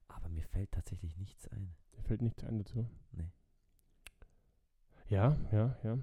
Aber 0.08 0.30
mir 0.30 0.42
fällt 0.44 0.72
tatsächlich 0.72 1.18
nichts 1.18 1.46
ein. 1.48 1.74
Mir 1.94 2.02
fällt 2.04 2.22
nichts 2.22 2.42
ein 2.42 2.56
dazu. 2.56 2.88
Nee. 3.12 3.30
Ja, 5.08 5.36
ja, 5.52 5.76
ja. 5.84 5.98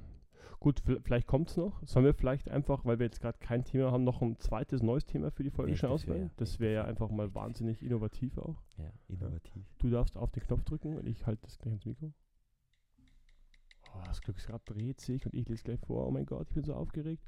Gut, 0.63 0.81
vi- 0.87 1.01
vielleicht 1.03 1.27
kommt 1.27 1.49
es 1.49 1.57
noch. 1.57 1.85
Sollen 1.85 2.05
wir 2.05 2.13
vielleicht 2.13 2.49
einfach, 2.49 2.85
weil 2.85 2.97
wir 2.97 3.05
jetzt 3.05 3.19
gerade 3.19 3.37
kein 3.37 3.65
Thema 3.65 3.91
haben, 3.91 4.05
noch 4.05 4.21
ein 4.21 4.39
zweites 4.39 4.81
neues 4.81 5.05
Thema 5.05 5.29
für 5.29 5.43
die 5.43 5.49
Folge 5.51 5.75
schon 5.75 5.89
auswählen? 5.89 6.31
Das 6.37 6.57
wäre 6.61 6.73
ja 6.73 6.85
einfach 6.85 7.09
mal 7.09 7.35
wahnsinnig 7.35 7.83
innovativ 7.83 8.37
auch. 8.37 8.55
Ja, 8.77 8.89
innovativ. 9.09 9.65
Du 9.79 9.89
darfst 9.89 10.15
auf 10.15 10.31
den 10.31 10.41
Knopf 10.43 10.63
drücken 10.63 10.95
und 10.95 11.05
ich 11.05 11.25
halte 11.25 11.41
das 11.41 11.59
gleich 11.59 11.73
ins 11.73 11.85
Mikro. 11.85 12.13
Oh, 13.93 14.01
das 14.05 14.21
Glücksrad 14.21 14.61
dreht 14.65 15.01
sich 15.01 15.25
und 15.25 15.33
ich 15.35 15.49
lese 15.49 15.63
gleich 15.65 15.79
vor. 15.81 16.07
Oh 16.07 16.11
mein 16.11 16.25
Gott, 16.25 16.47
ich 16.47 16.55
bin 16.55 16.63
so 16.63 16.73
aufgeregt. 16.75 17.23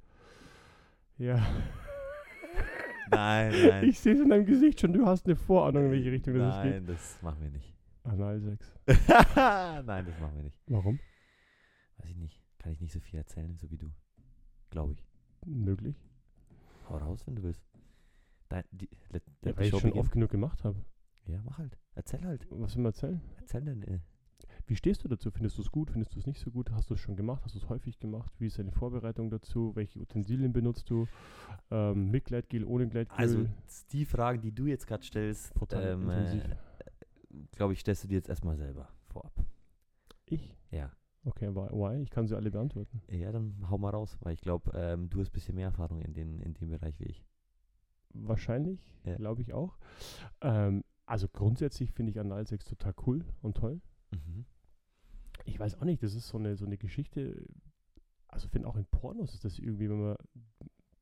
Ja. 1.18 1.36
Nein, 3.12 3.54
nein. 3.68 3.84
Ich 3.90 4.00
sehe 4.00 4.14
es 4.14 4.20
in 4.22 4.30
deinem 4.30 4.46
Gesicht 4.46 4.80
schon. 4.80 4.92
Du 4.94 5.06
hast 5.06 5.26
eine 5.28 5.36
Vorahnung, 5.36 5.86
in 5.86 5.92
welche 5.92 6.12
Richtung 6.12 6.36
das 6.40 6.64
geht. 6.64 6.72
Nein, 6.74 6.86
das 6.88 7.22
machen 7.22 7.40
wir 7.42 7.50
nicht. 7.52 7.76
Analsex. 8.04 8.74
nein, 9.36 10.06
das 10.08 10.20
machen 10.20 10.36
wir 10.38 10.44
nicht. 10.44 10.58
Warum? 10.68 11.00
Weiß 11.98 12.10
ich 12.10 12.16
nicht. 12.18 12.42
Kann 12.66 12.74
ich 12.74 12.82
nicht 12.82 12.94
so 12.94 13.00
viel 13.00 13.20
erzählen, 13.20 13.56
so 13.60 13.70
wie 13.70 13.78
du. 13.78 13.92
Glaube 14.72 14.94
ich. 14.94 15.06
Möglich. 15.46 16.04
Hau 16.90 16.98
raus, 16.98 17.22
wenn 17.28 17.36
du 17.36 17.44
willst. 17.44 17.64
Dein, 18.50 18.64
die, 18.72 18.90
let, 19.12 19.22
Ja, 19.44 19.50
let 19.50 19.58
weil 19.58 19.66
the 19.66 19.68
ich 19.68 19.70
schon 19.70 19.82
begin. 19.92 20.00
oft 20.00 20.12
genug 20.12 20.32
gemacht 20.32 20.64
habe. 20.64 20.84
Ja, 21.28 21.44
mach 21.44 21.60
halt. 21.60 21.78
Erzähl 21.94 22.26
halt. 22.26 22.48
Was 22.50 22.76
will 22.76 22.82
man 22.82 22.90
erzählen? 22.94 23.22
Erzähl 23.38 23.62
denn. 23.62 23.84
Äh, 23.84 24.00
Wie 24.66 24.76
stehst 24.76 25.04
du 25.04 25.08
dazu? 25.08 25.30
Findest 25.30 25.60
du 25.60 25.62
es 25.62 25.70
gut? 25.72 25.92
Findest 25.92 26.16
du 26.16 26.20
es 26.20 26.26
nicht 26.26 26.40
so 26.40 26.50
gut? 26.50 26.72
Hast 26.72 26.90
du 26.90 26.96
es 26.96 27.00
schon 27.02 27.16
gemacht? 27.16 27.44
Hast 27.46 27.54
du 27.54 27.60
es 27.60 27.70
häufig 27.70 28.00
gemacht? 28.00 28.34
Wie 28.40 28.48
ist 28.48 28.58
deine 28.58 28.72
Vorbereitung 28.72 29.30
dazu? 29.30 29.76
Welche 29.76 30.00
Utensilien 30.00 30.52
benutzt 30.52 30.90
du? 30.90 31.08
Ähm, 31.70 32.10
mit 32.10 32.26
Gleitgel, 32.26 32.64
ohne 32.66 32.88
Gleitgel? 32.88 33.16
also, 33.16 33.46
die 33.92 34.06
Fragen, 34.06 34.42
die 34.42 34.52
du 34.52 34.66
jetzt 34.66 34.88
gerade 34.88 35.04
stellst, 35.04 35.54
ähm, 35.72 36.10
äh, 36.10 36.56
glaube 37.52 37.74
ich, 37.74 37.82
stellst 37.82 38.06
du 38.06 38.08
dir 38.08 38.16
jetzt 38.16 38.30
erstmal 38.30 38.58
selber 38.58 38.90
vorab. 39.06 39.46
ich? 40.26 40.58
Ja. 40.72 40.92
Okay, 41.26 41.50
why? 41.54 42.02
Ich 42.02 42.12
kann 42.12 42.28
sie 42.28 42.36
alle 42.36 42.52
beantworten. 42.52 43.02
Ja, 43.10 43.32
dann 43.32 43.56
hau 43.70 43.78
mal 43.80 43.90
raus, 43.90 44.16
weil 44.22 44.34
ich 44.34 44.42
glaube, 44.42 44.72
ähm, 44.76 45.10
du 45.10 45.20
hast 45.20 45.30
ein 45.30 45.34
bisschen 45.34 45.56
mehr 45.56 45.66
Erfahrung 45.68 46.02
in, 46.02 46.14
den, 46.14 46.40
in 46.40 46.54
dem 46.54 46.70
Bereich 46.70 47.00
wie 47.00 47.06
ich. 47.06 47.24
Wahrscheinlich, 48.14 48.80
Ja. 49.06 49.16
glaube 49.16 49.42
ich 49.42 49.54
auch. 49.54 49.78
Ähm, 50.42 50.84
also 51.08 51.28
grundsätzlich 51.28 51.92
finde 51.92 52.12
ich 52.12 52.20
Analsex 52.20 52.66
total 52.66 52.94
cool 53.06 53.26
und 53.42 53.58
toll. 53.58 53.82
Mhm. 54.12 54.46
Ich 55.46 55.60
weiß 55.60 55.80
auch 55.80 55.86
nicht, 55.86 56.02
das 56.04 56.14
ist 56.16 56.28
so 56.28 56.38
eine, 56.38 56.56
so 56.56 56.66
eine 56.66 56.78
Geschichte. 56.78 57.46
Also 58.28 58.48
finde 58.48 58.68
auch 58.68 58.76
in 58.76 58.86
Pornos 58.86 59.34
ist 59.34 59.46
das 59.46 59.60
irgendwie, 59.60 59.90
wenn 59.90 60.00
wir, 60.00 60.18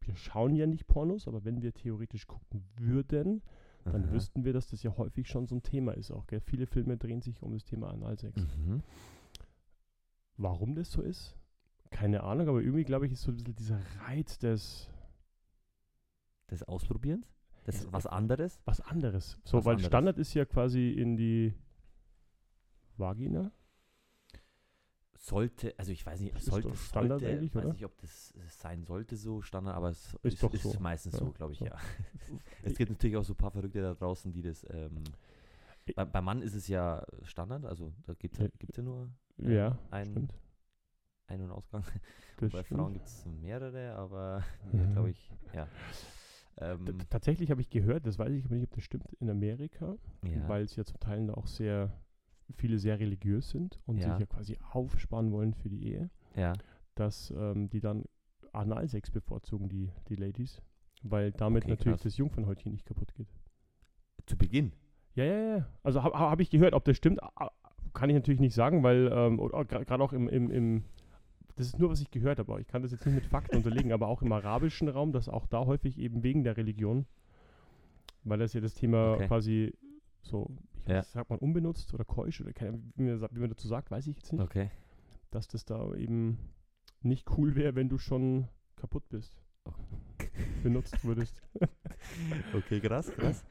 wir 0.01 0.15
schauen 0.15 0.55
ja 0.55 0.67
nicht 0.67 0.87
Pornos, 0.87 1.27
aber 1.27 1.43
wenn 1.45 1.61
wir 1.61 1.73
theoretisch 1.73 2.27
gucken 2.27 2.63
würden, 2.77 3.41
dann 3.85 4.05
Aha. 4.05 4.11
wüssten 4.13 4.45
wir, 4.45 4.53
dass 4.53 4.67
das 4.67 4.83
ja 4.83 4.95
häufig 4.97 5.27
schon 5.27 5.47
so 5.47 5.55
ein 5.55 5.63
Thema 5.63 5.91
ist 5.93 6.11
auch. 6.11 6.27
Gell? 6.27 6.39
Viele 6.41 6.65
Filme 6.65 6.97
drehen 6.97 7.21
sich 7.21 7.41
um 7.41 7.53
das 7.53 7.65
Thema 7.65 7.89
Analsex. 7.89 8.41
Mhm. 8.57 8.81
Warum 10.37 10.75
das 10.75 10.91
so 10.91 11.01
ist? 11.01 11.35
Keine 11.91 12.23
Ahnung, 12.23 12.47
aber 12.49 12.61
irgendwie 12.61 12.83
glaube 12.83 13.05
ich, 13.05 13.11
ist 13.13 13.21
so 13.21 13.31
ein 13.31 13.37
bisschen 13.37 13.55
dieser 13.55 13.79
Reiz 14.01 14.37
des 14.39 14.89
Des 16.49 16.63
Ausprobierens? 16.63 17.27
Das 17.65 17.75
ist 17.75 17.93
was 17.93 18.05
anderes? 18.07 18.59
was 18.65 18.81
anderes. 18.81 19.39
So, 19.45 19.57
Was 19.59 19.65
weil 19.65 19.71
anderes. 19.73 19.87
Standard 19.87 20.17
ist 20.17 20.33
ja 20.33 20.45
quasi 20.45 20.89
in 20.91 21.15
die 21.15 21.53
Vagina. 22.97 23.51
sollte, 25.15 25.73
also 25.77 25.91
ich 25.91 26.05
weiß 26.05 26.19
nicht, 26.19 26.35
Ist 26.35 26.45
sollte, 26.45 26.67
doch 26.69 26.75
Standard 26.75 27.21
sollte 27.21 27.33
eigentlich, 27.35 27.55
weiß 27.55 27.63
oder? 27.63 27.73
nicht, 27.73 27.85
ob 27.85 27.97
das 28.01 28.33
sein 28.49 28.83
sollte 28.83 29.15
so 29.15 29.41
Standard, 29.41 29.75
aber 29.75 29.89
es 29.89 30.13
Ist 30.23 30.33
ist, 30.33 30.43
doch 30.43 30.53
ist 30.53 30.63
so. 30.63 30.79
meistens 30.79 31.13
Ja, 31.13 31.19
so, 31.19 31.31
glaube 31.31 31.53
ich, 31.53 31.59
ja. 31.61 31.77
Es 32.63 32.75
gibt 32.77 32.91
natürlich 32.91 33.15
auch 33.15 33.23
so 33.23 33.33
ein 33.33 33.37
paar 33.37 33.51
Verrückte 33.51 33.81
da 33.81 33.93
draußen, 33.93 34.33
die 34.33 34.41
das, 34.41 34.65
ähm, 34.69 35.03
bei, 35.95 36.03
beim 36.05 36.25
Mann 36.25 36.41
ist 36.41 36.55
es 36.55 36.67
ja 36.67 37.05
Standard, 37.23 37.63
also 37.65 37.93
da 38.05 38.13
gibt 38.15 38.37
es 38.39 38.77
Ja. 38.77 38.83
nur 38.83 39.09
Ja, 39.37 39.77
einen 39.91 40.11
stimmt. 40.11 40.35
Ein- 41.27 41.41
und 41.41 41.51
Ausgang. 41.51 41.83
Das 42.37 42.51
bei. 42.51 42.63
Frauen 42.63 42.93
gibt 42.93 43.07
es 43.07 43.25
mehrere, 43.25 43.93
aber 43.95 44.43
Mhm. 44.71 44.91
glaube 44.93 45.09
ich, 45.11 45.31
ja. 45.53 45.67
Ähm, 46.57 46.99
Tatsächlich 47.09 47.49
habe 47.49 47.61
ich 47.61 47.69
gehört, 47.69 48.05
das 48.05 48.19
weiß 48.19 48.31
ich 48.33 48.45
aber 48.45 48.55
nicht, 48.55 48.65
ob 48.65 48.75
das 48.75 48.83
stimmt, 48.83 49.11
in 49.19 49.29
Amerika, 49.29 49.95
ja. 50.23 50.47
weil 50.47 50.67
sie 50.67 50.77
ja 50.77 50.85
zum 50.85 50.99
Teil 50.99 51.29
auch 51.31 51.47
sehr, 51.47 51.91
viele 52.57 52.77
sehr 52.77 52.99
religiös 52.99 53.49
sind 53.49 53.79
und 53.87 53.97
Ja. 53.97 54.11
sich 54.11 54.19
ja 54.19 54.25
quasi 54.27 54.59
aufsparen 54.71 55.31
wollen 55.31 55.55
für 55.55 55.69
die 55.69 55.87
Ehe, 55.87 56.09
ja. 56.35 56.53
dass 56.93 57.31
ähm, 57.35 57.69
die 57.69 57.79
dann 57.79 58.03
Analsex 58.51 59.09
bevorzugen, 59.09 59.67
die, 59.67 59.91
die 60.09 60.15
Ladies, 60.15 60.61
weil 61.01 61.31
damit 61.31 61.63
Okay, 61.63 61.71
natürlich 61.71 61.93
krass. 61.95 62.03
das 62.03 62.17
Jungfernhäutchen 62.17 62.71
nicht 62.71 62.85
kaputt 62.85 63.15
geht. 63.15 63.29
Zu 64.27 64.37
Beginn. 64.37 64.73
Ja, 65.15 65.23
ja, 65.23 65.57
ja. 65.57 65.67
Also 65.81 66.03
habe 66.03 66.17
hab 66.19 66.39
ich 66.39 66.51
gehört, 66.51 66.73
ob 66.75 66.85
das 66.85 66.97
stimmt, 66.97 67.19
kann 67.93 68.09
ich 68.09 68.15
natürlich 68.15 68.39
nicht 68.39 68.55
sagen, 68.55 68.83
weil, 68.83 69.09
ähm, 69.13 69.37
gerade 69.67 70.03
auch 70.03 70.13
im, 70.13 70.27
im, 70.29 70.49
im, 70.51 70.83
das 71.55 71.67
ist 71.67 71.79
nur, 71.79 71.89
was 71.89 72.01
ich 72.01 72.09
gehört 72.11 72.39
habe, 72.39 72.51
aber 72.51 72.61
ich 72.61 72.67
kann 72.67 72.81
das 72.81 72.91
jetzt 72.91 73.05
nicht 73.05 73.15
mit 73.15 73.25
Fakten 73.25 73.55
unterlegen, 73.55 73.91
aber 73.91 74.07
auch 74.07 74.21
im 74.21 74.31
arabischen 74.31 74.87
Raum, 74.89 75.11
dass 75.11 75.29
auch 75.29 75.45
da 75.47 75.65
häufig 75.65 75.97
eben 75.99 76.23
wegen 76.23 76.43
der 76.43 76.57
Religion, 76.57 77.05
weil 78.23 78.39
das 78.39 78.53
ja 78.53 78.61
das 78.61 78.73
Thema 78.73 79.13
Okay. 79.15 79.27
quasi 79.27 79.73
so, 80.21 80.49
ich 80.85 80.91
Ja. 80.91 81.03
sagt 81.03 81.29
man 81.29 81.39
unbenutzt 81.39 81.93
oder 81.93 82.03
keusch 82.05 82.41
oder 82.41 82.53
keine, 82.53 82.81
wie, 82.95 83.03
man, 83.03 83.21
wie 83.31 83.39
man 83.39 83.49
dazu 83.49 83.67
sagt, 83.67 83.91
weiß 83.91 84.07
ich 84.07 84.15
jetzt 84.15 84.33
nicht, 84.33 84.41
Okay. 84.41 84.71
dass 85.31 85.47
das 85.47 85.65
da 85.65 85.93
eben 85.95 86.37
nicht 87.01 87.29
cool 87.37 87.55
wäre, 87.55 87.75
wenn 87.75 87.89
du 87.89 87.97
schon 87.97 88.47
kaputt 88.75 89.07
bist. 89.09 89.37
Oh. 89.65 89.71
Benutzt 90.63 91.03
würdest. 91.03 91.41
Okay, 92.53 92.79
krass, 92.79 93.11
krass. 93.11 93.43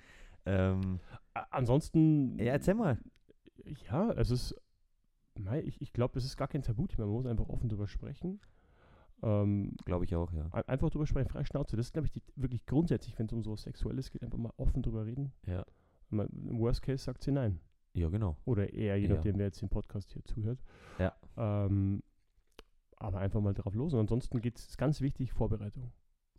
ähm, 0.47 1.01
Ansonsten. 1.51 2.39
ja, 2.39 2.53
erzähl 2.53 2.75
mal. 2.75 2.99
Ja, 3.91 4.11
es 4.13 4.31
ist. 4.31 4.55
Mei, 5.35 5.63
ich 5.63 5.81
ich 5.81 5.93
glaube, 5.95 6.19
es 6.19 6.25
ist 6.25 6.37
gar 6.37 6.49
kein 6.49 6.63
Tabuthema. 6.63 7.07
Man 7.07 7.15
muss 7.15 7.27
einfach 7.27 7.49
offen 7.49 7.69
drüber 7.69 7.89
sprechen. 7.89 8.41
Ähm, 9.23 9.75
Glaube 9.85 10.05
ich 10.05 10.15
auch, 10.17 10.33
ja. 10.33 10.49
ein- 10.53 10.69
einfach 10.69 10.91
drüber 10.91 11.07
sprechen, 11.07 11.29
frei 11.29 11.45
Schnauze. 11.45 11.77
Das 11.77 11.87
ist, 11.87 11.93
glaube 11.93 12.07
ich, 12.07 12.13
die, 12.13 12.23
wirklich 12.35 12.67
grundsätzlich, 12.67 13.19
wenn 13.19 13.27
es 13.27 13.33
um 13.33 13.43
so 13.43 13.55
Sexuelles 13.57 14.11
geht, 14.11 14.23
einfach 14.25 14.37
mal 14.39 14.53
offen 14.57 14.83
drüber 14.83 15.07
reden. 15.07 15.33
Ja. 15.47 15.65
Mal, 16.11 16.27
Im 16.27 16.59
Worst 16.59 16.83
Case 16.83 17.03
sagt 17.05 17.23
sie 17.23 17.31
nein. 17.33 17.61
Ja, 17.95 18.09
genau. 18.09 18.37
Oder 18.45 18.73
eher, 18.73 18.97
je 18.99 19.07
Ja. 19.09 19.15
nachdem, 19.15 19.39
wer 19.39 19.47
jetzt 19.47 19.63
den 19.63 19.69
Podcast 19.69 20.11
hier 20.13 20.25
zuhört. 20.25 20.59
Ja. 20.99 21.15
Ähm, 21.37 22.03
aber 22.97 23.21
einfach 23.21 23.41
mal 23.41 23.55
drauf 23.55 23.75
los. 23.75 23.95
Und 23.95 24.01
ansonsten 24.01 24.41
geht 24.41 24.59
es 24.59 24.77
ganz 24.77 25.01
wichtig, 25.01 25.33
Vorbereitung. 25.33 25.93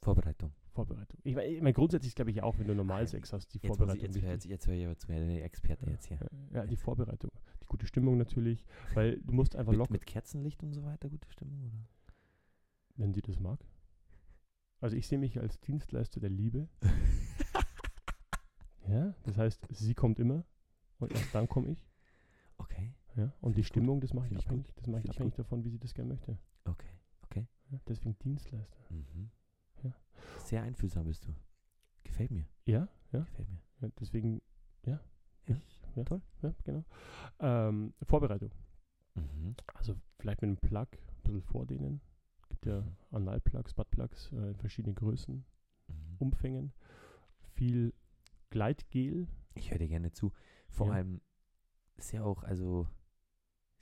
Vorbereitung. 0.03 0.51
Vorbereitung. 0.73 1.19
Ich 1.23 1.35
meine, 1.35 1.47
ich 1.47 1.61
mein, 1.61 1.73
grundsätzlich 1.73 2.15
glaube 2.15 2.31
ich 2.31 2.41
auch, 2.43 2.57
wenn 2.57 2.67
du 2.67 2.75
normal 2.75 3.07
Sex 3.07 3.31
hast, 3.33 3.53
die 3.53 3.57
Jetzt, 3.59 3.63
muss 3.67 3.75
ich, 3.75 3.77
Vorbereitung. 3.77 4.05
jetzt, 4.13 4.21
hör, 4.21 4.31
jetzt, 4.31 4.45
jetzt 4.45 4.67
höre 4.67 4.73
ich 4.75 4.85
aber 4.85 4.97
zu 4.97 5.11
mir, 5.11 5.25
der 5.25 5.45
Experte 5.45 5.89
jetzt 5.89 6.07
hier. 6.07 6.19
Ja, 6.51 6.65
die 6.65 6.75
Vorbereitung. 6.77 7.29
Die 7.61 7.65
gute 7.67 7.85
Stimmung 7.87 8.17
natürlich, 8.17 8.65
weil 8.93 9.19
du 9.21 9.33
musst 9.33 9.55
einfach 9.55 9.71
Mit, 9.71 9.79
locker, 9.79 9.93
mit 9.93 10.05
Kerzenlicht 10.05 10.61
und 10.63 10.73
so 10.73 10.83
weiter, 10.83 11.09
gute 11.09 11.29
Stimmung, 11.31 11.63
oder? 11.67 11.87
wenn 12.95 13.13
sie 13.13 13.21
das 13.21 13.39
mag. 13.39 13.59
Also 14.81 14.95
ich 14.97 15.07
sehe 15.07 15.17
mich 15.17 15.39
als 15.39 15.59
Dienstleister 15.61 16.19
der 16.19 16.29
Liebe. 16.29 16.67
Ja, 18.87 19.15
das 19.23 19.37
heißt, 19.37 19.67
sie 19.69 19.93
kommt 19.93 20.19
immer 20.19 20.43
und 20.99 21.11
erst 21.13 21.33
dann 21.33 21.47
komme 21.47 21.69
ich. 21.69 21.87
Okay, 22.57 22.93
Ja, 23.15 23.31
und 23.41 23.53
Find 23.53 23.55
die 23.55 23.61
ich 23.61 23.67
gut. 23.67 23.73
Stimmung, 23.73 24.01
das 24.01 24.13
mache 24.13 24.27
ich 24.27 24.33
ich 24.33 24.45
abhängig, 24.45 24.73
das 24.75 24.87
mache 24.87 25.01
ich 25.03 25.09
abhängig 25.09 25.35
davon, 25.35 25.63
wie 25.63 25.69
sie 25.69 25.79
das 25.79 25.93
gerne 25.93 26.09
möchte. 26.09 26.37
okay, 26.65 26.89
okay. 27.23 27.47
Ja, 27.71 27.79
deswegen 27.87 28.17
Dienstleister. 28.19 28.77
Mhm. 28.89 29.31
Sehr 30.37 30.63
einfühlsam 30.63 31.05
bist 31.07 31.25
du. 31.25 31.33
Gefällt 32.03 32.31
mir, 32.31 32.45
Ja, 32.65 32.87
ja, 33.11 33.19
gefällt 33.21 33.49
mir. 33.49 33.61
ja 33.81 33.89
deswegen, 33.99 34.41
ja. 34.85 34.99
Ja, 35.47 35.55
ich, 35.67 35.79
ja 35.95 36.03
toll. 36.03 36.21
Ja, 36.41 36.53
genau. 36.63 36.83
Ähm, 37.39 37.93
Vorbereitung. 38.03 38.51
Mhm. 39.15 39.55
Also 39.73 39.95
vielleicht 40.19 40.41
mit 40.41 40.49
einem 40.49 40.57
Plug 40.57 40.87
ein 40.91 41.21
bisschen 41.23 41.41
vordehnen. 41.41 42.01
Es 42.41 42.49
gibt 42.49 42.65
ja 42.65 42.81
Mhm. 42.81 42.95
Analplugs, 43.11 43.73
Buttplugs 43.73 44.31
äh, 44.31 44.51
in 44.51 44.55
verschiedenen 44.57 44.95
Größen, 44.95 45.45
Mhm. 45.87 46.15
Umfängen. 46.19 46.73
Viel 47.55 47.93
Gleitgel. 48.49 49.27
Ich 49.55 49.71
höre 49.71 49.79
dir 49.79 49.87
gerne 49.87 50.11
zu. 50.11 50.31
Vor 50.69 50.87
Ja. 50.87 50.93
allem 50.93 51.21
ist 51.95 52.11
ja 52.11 52.23
auch, 52.23 52.43
also, 52.43 52.87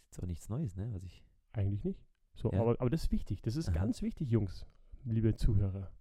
ist 0.10 0.18
jetzt 0.18 0.24
auch 0.24 0.28
nichts 0.28 0.50
Neues, 0.50 0.76
ne? 0.76 0.92
Was 0.94 1.04
ich. 1.04 1.24
Eigentlich 1.54 1.84
nicht. 1.84 2.06
So, 2.34 2.52
Ja. 2.52 2.62
aber, 2.62 2.80
aber 2.80 2.90
das 2.90 3.04
ist 3.04 3.12
wichtig. 3.12 3.42
Das 3.42 3.56
ist 3.56 3.70
Aha. 3.70 3.76
ganz 3.76 4.02
wichtig, 4.02 4.30
Jungs, 4.30 4.66
liebe 5.04 5.36
Zuhörer. 5.36 5.92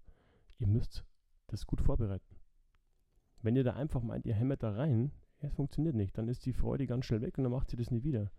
Ihr 0.60 0.66
müsst 0.66 1.04
das 1.46 1.66
gut 1.66 1.80
vorbereiten. 1.80 2.36
Wenn 3.42 3.56
ihr 3.56 3.64
da 3.64 3.74
einfach 3.74 4.02
meint, 4.02 4.26
ihr 4.26 4.34
hämmert 4.34 4.62
da 4.62 4.72
rein, 4.72 5.10
ja, 5.40 5.48
es 5.48 5.54
funktioniert 5.54 5.94
nicht. 5.94 6.16
Dann 6.18 6.28
ist 6.28 6.44
die 6.44 6.52
Freude 6.52 6.86
ganz 6.86 7.06
schnell 7.06 7.22
weg 7.22 7.38
und 7.38 7.44
dann 7.44 7.52
macht 7.52 7.70
sie 7.70 7.76
das 7.76 7.90
nie 7.90 8.04
wieder. 8.04 8.30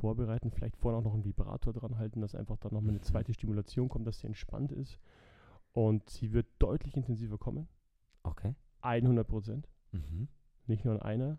Vorbereiten, 0.00 0.50
vielleicht 0.50 0.76
vorne 0.76 0.98
auch 0.98 1.02
noch 1.02 1.14
einen 1.14 1.24
Vibrator 1.24 1.72
dran 1.72 1.98
halten, 1.98 2.20
dass 2.20 2.34
einfach 2.34 2.58
dann 2.58 2.74
nochmal 2.74 2.90
eine 2.90 3.00
zweite 3.02 3.32
Stimulation 3.32 3.88
kommt, 3.88 4.06
dass 4.06 4.18
sie 4.18 4.26
entspannt 4.26 4.72
ist. 4.72 4.98
Und 5.72 6.10
sie 6.10 6.32
wird 6.32 6.48
deutlich 6.58 6.96
intensiver 6.96 7.38
kommen. 7.38 7.68
Okay. 8.24 8.56
100 8.80 9.26
Prozent. 9.26 9.68
Mhm. 9.92 10.28
Nicht 10.66 10.84
nur 10.84 10.94
an 10.94 11.02
einer 11.02 11.38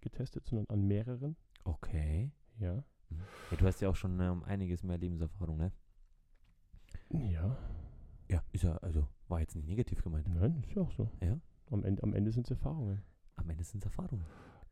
getestet, 0.00 0.46
sondern 0.46 0.66
an 0.68 0.86
mehreren. 0.86 1.36
Okay. 1.64 2.32
Ja. 2.58 2.82
Mhm. 3.10 3.20
Ja, 3.50 3.56
du 3.58 3.66
hast 3.66 3.80
ja 3.80 3.90
auch 3.90 3.96
schon 3.96 4.18
äh, 4.20 4.28
um 4.28 4.42
einiges 4.42 4.82
mehr 4.82 4.98
Lebenserfahrung, 4.98 5.58
ne? 5.58 5.72
Ja. 7.10 7.56
Ja, 8.30 8.42
ist 8.52 8.64
ja, 8.64 8.76
also, 8.78 9.06
war 9.28 9.40
jetzt 9.40 9.54
nicht 9.54 9.66
negativ 9.68 10.02
gemeint. 10.02 10.28
Nein, 10.28 10.62
ist 10.66 10.74
ja 10.74 10.82
auch 10.82 10.92
so. 10.92 11.10
Ja. 11.22 11.38
Am 11.70 11.84
Ende, 11.84 12.02
am 12.02 12.14
Ende 12.14 12.30
sind 12.32 12.46
es 12.46 12.50
Erfahrungen. 12.50 13.02
Am 13.36 13.48
Ende 13.50 13.64
sind 13.64 13.80
es 13.84 13.86
Erfahrungen. 13.86 14.24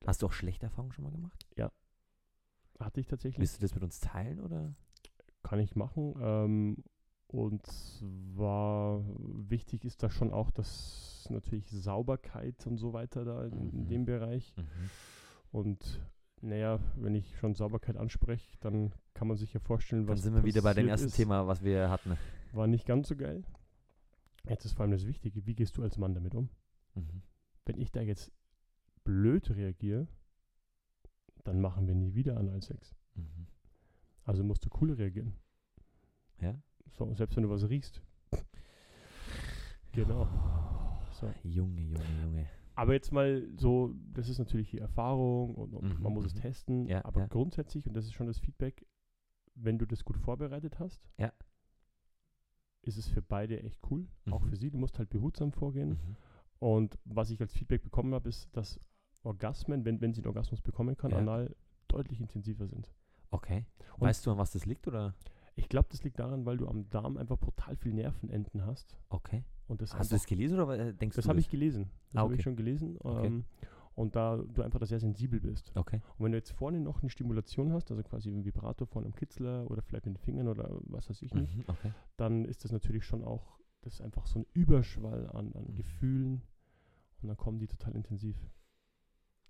Hast 0.07 0.23
du 0.23 0.27
auch 0.27 0.33
schlechte 0.33 0.67
Erfahrungen 0.67 0.93
schon 0.93 1.05
mal 1.05 1.11
gemacht? 1.13 1.47
Hatte 2.79 3.01
ich 3.01 3.07
tatsächlich. 3.07 3.39
Willst 3.39 3.59
du 3.59 3.61
das 3.61 3.75
mit 3.75 3.85
uns 3.85 4.01
teilen 4.01 4.41
oder? 4.41 4.75
Kann 5.45 5.61
ich 5.61 5.77
machen. 5.77 6.15
Ähm, 6.21 6.77
und 7.29 7.65
zwar 7.67 9.05
wichtig 9.49 9.85
ist 9.85 10.03
da 10.03 10.11
schon 10.11 10.33
auch, 10.33 10.51
dass 10.51 11.27
natürlich 11.31 11.71
Sauberkeit 11.71 12.67
und 12.67 12.79
so 12.79 12.93
weiter 12.93 13.25
da 13.25 13.45
in, 13.45 13.67
Mhm. 13.85 13.87
dem 13.89 14.05
Bereich. 14.05 14.53
Mhm. 14.57 14.65
Und 15.53 16.01
naja, 16.41 16.81
wenn 16.97 17.15
ich 17.15 17.39
schon 17.39 17.55
Sauberkeit 17.55 17.97
anspreche, 17.97 18.57
dann 18.61 18.93
kann 19.15 19.29
man 19.29 19.37
sich 19.37 19.53
ja 19.53 19.61
vorstellen, 19.61 20.07
Dann 20.07 20.17
was 20.17 20.23
sind 20.23 20.35
wir 20.35 20.43
wieder 20.43 20.63
bei 20.63 20.75
dem 20.75 20.89
ersten 20.89 21.07
ist. 21.07 21.15
Thema, 21.17 21.47
was 21.47 21.63
wir 21.63 21.89
hatten. 21.89 22.17
War 22.53 22.67
nicht 22.67 22.87
ganz 22.87 23.09
so 23.09 23.17
geil. 23.17 23.45
Jetzt 24.49 24.65
ist 24.65 24.73
vor 24.73 24.83
allem 24.83 24.93
das 24.93 25.07
Wichtige, 25.07 25.47
wie 25.47 25.55
gehst 25.55 25.77
du 25.77 25.83
als 25.83 25.97
Mann 25.99 26.15
damit 26.15 26.35
um? 26.35 26.49
Mhm. 26.95 27.23
Wenn 27.65 27.79
ich 27.79 27.93
da 27.93 28.01
jetzt 28.01 28.33
blöd 29.05 29.51
reagiere, 29.51 30.09
dann 31.45 31.61
machen 31.61 31.87
wir 31.87 31.95
nie 31.95 32.15
wieder 32.15 32.37
Analsex. 32.37 32.95
Mhm. 33.15 33.47
Also 34.25 34.45
musst 34.45 34.65
du 34.65 34.69
cool 34.81 34.93
reagieren. 34.93 35.35
Ja? 36.41 36.61
So, 36.91 37.13
selbst 37.15 37.37
wenn 37.37 37.45
du 37.45 37.51
was 37.51 37.69
riechst. 37.69 38.03
Genau. 39.93 40.27
So. 41.21 41.33
Junge, 41.43 41.81
Junge, 41.83 42.21
Junge. 42.23 42.47
Aber 42.75 42.95
jetzt 42.95 43.13
mal 43.13 43.47
so, 43.57 43.95
das 44.13 44.29
ist 44.29 44.39
natürlich 44.39 44.71
die 44.71 44.79
Erfahrung 44.79 45.55
und, 45.55 45.75
und 45.75 45.97
Mhm, 45.99 46.03
man 46.03 46.13
muss 46.15 46.25
es 46.25 46.35
mhm. 46.35 46.41
testen. 46.41 46.87
Ja, 46.87 47.05
aber 47.05 47.21
ja. 47.21 47.27
grundsätzlich, 47.27 47.87
und 47.87 47.95
das 47.95 48.07
ist 48.07 48.15
schon 48.15 48.27
das 48.27 48.39
Feedback, 48.39 48.87
wenn 49.55 49.79
du 49.79 49.87
das 49.87 50.05
gut 50.05 50.17
vorbereitet 50.17 50.79
hast, 50.79 51.03
Ja. 51.19 51.33
Ist 52.83 52.97
es 52.99 53.09
für 53.09 53.23
beide 53.23 53.63
echt 53.63 53.79
cool. 53.91 54.07
Auch 54.31 54.43
Mhm. 54.43 54.49
für 54.49 54.57
sie. 54.57 54.71
Du 54.71 54.79
musst 54.79 54.99
halt 54.99 55.11
behutsam 55.11 55.53
vorgehen. 55.53 55.91
Mhm. 55.91 56.17
Und 56.59 56.99
was 57.05 57.31
ich 57.31 57.41
als 57.41 57.53
Feedback 57.53 57.83
bekommen 57.83 58.15
habe, 58.15 58.29
ist, 58.29 58.49
dass 58.57 58.79
Orgasmen, 59.23 59.85
wenn, 59.85 60.01
wenn 60.01 60.13
sie 60.13 60.21
einen 60.21 60.29
Orgasmus 60.29 60.61
bekommen 60.63 60.97
kann, 60.97 61.11
Ja. 61.13 61.19
anal 61.19 61.55
deutlich 61.89 62.21
intensiver 62.21 62.67
sind. 62.67 62.93
Okay. 63.31 63.67
Und- 63.95 64.03
weißt 64.03 64.27
du, 64.27 64.33
an 64.33 64.39
was 64.39 64.51
das 64.53 64.67
liegt 64.67 64.87
oder? 64.89 65.15
Ich 65.55 65.69
glaube, 65.69 65.89
das 65.91 66.03
liegt 66.03 66.19
daran, 66.19 66.47
weil 66.47 66.57
du 66.57 66.67
am 66.67 66.89
Darm 66.91 67.17
einfach 67.19 67.39
brutal 67.39 67.77
viel 67.77 67.93
Nervenenden 67.93 68.65
hast. 68.67 68.97
Okay. 69.11 69.45
Und 69.69 69.81
das 69.83 69.95
Hast 69.95 70.11
du 70.11 70.17
das 70.17 70.27
gelesen 70.27 70.61
oder 70.61 70.79
äh, 70.79 70.95
denkst 70.95 71.17
Das 71.17 71.25
du 71.25 71.29
habe 71.29 71.41
ich 71.41 71.49
gelesen. 71.51 71.91
Das 72.13 72.17
Ah, 72.21 72.25
habe 72.25 72.35
ich 72.35 72.39
okay. 72.39 72.43
schon 72.45 72.57
gelesen. 72.57 72.97
Okay. 73.01 73.27
Ähm, 73.27 73.45
und 73.95 74.17
da 74.17 74.37
du 74.37 74.63
einfach 74.63 74.79
da 74.81 74.87
sehr 74.87 75.01
sensibel 75.01 75.41
bist. 75.41 75.71
Okay. 75.75 76.01
Und 76.19 76.25
wenn 76.25 76.33
du 76.33 76.39
jetzt 76.39 76.53
vorne 76.53 76.81
noch 76.81 77.03
eine 77.03 77.11
Stimulation 77.11 77.73
hast, 77.73 77.91
also 77.91 78.03
quasi 78.03 78.31
ein 78.31 78.45
Vibrator 78.45 78.87
vorne 78.87 79.07
am 79.07 79.15
Kitzler 79.15 79.71
oder 79.71 79.83
vielleicht 79.83 80.07
mit 80.07 80.17
den 80.17 80.23
Fingern 80.23 80.49
oder 80.49 80.79
was 80.85 81.09
weiß 81.11 81.21
ich 81.23 81.35
nicht, 81.35 81.57
Mhm. 81.57 81.65
Okay. 81.67 81.93
dann 82.17 82.45
ist 82.45 82.65
das 82.65 82.73
natürlich 82.73 83.05
schon 83.05 83.23
auch, 83.25 83.59
das 83.83 83.95
ist 83.95 84.01
einfach 84.01 84.27
so 84.27 84.39
ein 84.41 84.47
Überschwall 84.55 85.29
an, 85.31 85.53
an 85.55 85.65
Mhm. 85.69 85.75
Gefühlen 85.75 86.43
und 87.21 87.29
dann 87.29 87.37
kommen 87.37 87.59
die 87.59 87.67
total 87.67 87.95
intensiv. 87.95 88.37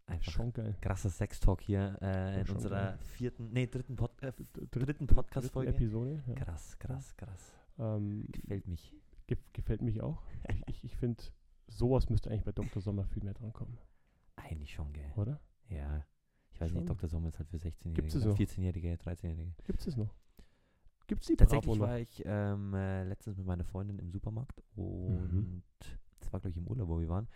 Einfach 0.07 0.33
Schon 0.33 0.53
geil. 0.53 0.77
krasser 0.81 1.09
Sex-Talk 1.11 1.61
hier 1.61 1.97
äh, 2.03 2.41
in 2.41 2.49
unserer 2.51 2.81
geil. 2.83 2.99
vierten, 2.99 3.51
nee, 3.53 3.67
dritten, 3.69 3.95
Pod 3.95 4.11
äh, 4.21 4.33
Dritt- 4.33 4.87
dritten 4.89 5.07
Podcast-Folge. 5.07 5.71
Episode. 5.71 6.23
Ja. 6.27 6.35
Krass, 6.35 6.77
krass, 6.81 7.17
krass. 7.17 7.53
Ähm, 7.79 8.27
Gefällt 8.33 8.67
mich. 8.67 8.93
gef 9.29 9.39
gefällt 9.53 9.81
mich 9.81 10.03
auch. 10.03 10.21
ich 10.49 10.63
ich, 10.69 10.85
ich 10.85 10.97
finde, 10.97 11.23
sowas 11.69 12.11
müsste 12.11 12.31
eigentlich 12.31 12.43
bei 12.45 12.53
Dr. 12.53 12.83
Sommer 12.83 13.05
viel 13.05 13.23
mehr 13.23 13.33
dran 13.35 13.53
kommen, 13.53 13.79
Eigentlich 14.37 14.73
schon, 14.73 14.93
gell? 14.93 15.11
oder? 15.17 15.41
Ja. 15.69 16.05
Ich 16.53 16.61
weiß 16.61 16.71
Schon. 16.71 16.79
nicht, 16.81 16.89
Dr. 16.91 17.09
Sommer 17.09 17.29
ist 17.29 17.39
halt 17.39 17.49
für 17.49 17.57
16-Jährige, 17.57 17.95
Gibt's 18.03 18.15
es 18.15 18.25
noch? 18.25 18.37
14-Jährige, 18.39 18.95
13-Jährige. 18.95 19.53
Gibt 19.65 19.87
es 19.87 19.97
noch? 19.97 20.15
Gibt 21.07 21.23
es 21.23 21.29
die 21.29 21.37
Tatsächlich 21.37 21.67
Bravo 21.79 21.81
war 21.81 21.99
ich 21.99 22.23
ähm, 22.25 22.75
äh, 22.75 23.05
letztens 23.05 23.37
mit 23.37 23.47
meiner 23.47 23.65
Freundin 23.65 23.99
im 23.99 24.11
Supermarkt 24.11 24.63
und 24.77 25.33
Mhm. 25.33 25.63
das 26.21 26.33
war, 26.33 26.41
glaube 26.41 26.51
ich, 26.51 26.57
im 26.57 26.67
Urlaub, 26.69 26.89
wo 26.89 27.01
wir 27.01 27.09
waren, 27.09 27.27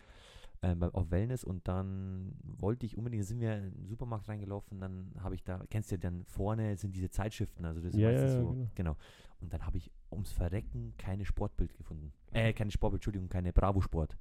ähm, 0.61 0.81
auf 0.83 1.11
Wellness 1.11 1.43
und 1.43 1.67
dann 1.67 2.33
wollte 2.43 2.85
ich 2.85 2.97
unbedingt, 2.97 3.25
sind 3.25 3.39
wir 3.39 3.57
in 3.57 3.71
den 3.73 3.85
Supermarkt 3.85 4.27
reingelaufen, 4.29 4.79
dann 4.79 5.11
habe 5.19 5.35
ich 5.35 5.43
da, 5.43 5.63
kennst 5.69 5.91
du 5.91 5.95
ja 5.95 5.99
dann 5.99 6.23
vorne 6.25 6.77
sind 6.77 6.95
diese 6.95 7.09
Zeitschriften, 7.09 7.65
also 7.65 7.81
das 7.81 7.93
ist 7.93 7.99
Ja, 7.99 8.09
meistens 8.11 8.33
ja, 8.33 8.39
so, 8.41 8.51
genau. 8.53 8.71
genau. 8.75 8.97
Und 9.41 9.53
dann 9.53 9.65
habe 9.65 9.77
ich 9.77 9.91
ums 10.11 10.31
Verrecken 10.31 10.93
keine 10.97 11.25
Sportbild 11.25 11.75
gefunden. 11.75 12.11
Äh, 12.31 12.53
keine 12.53 12.71
Sportbild, 12.71 12.99
Entschuldigung, 13.01 13.29
keine 13.29 13.51
Bravo 13.53 13.81
Sport. 13.81 14.17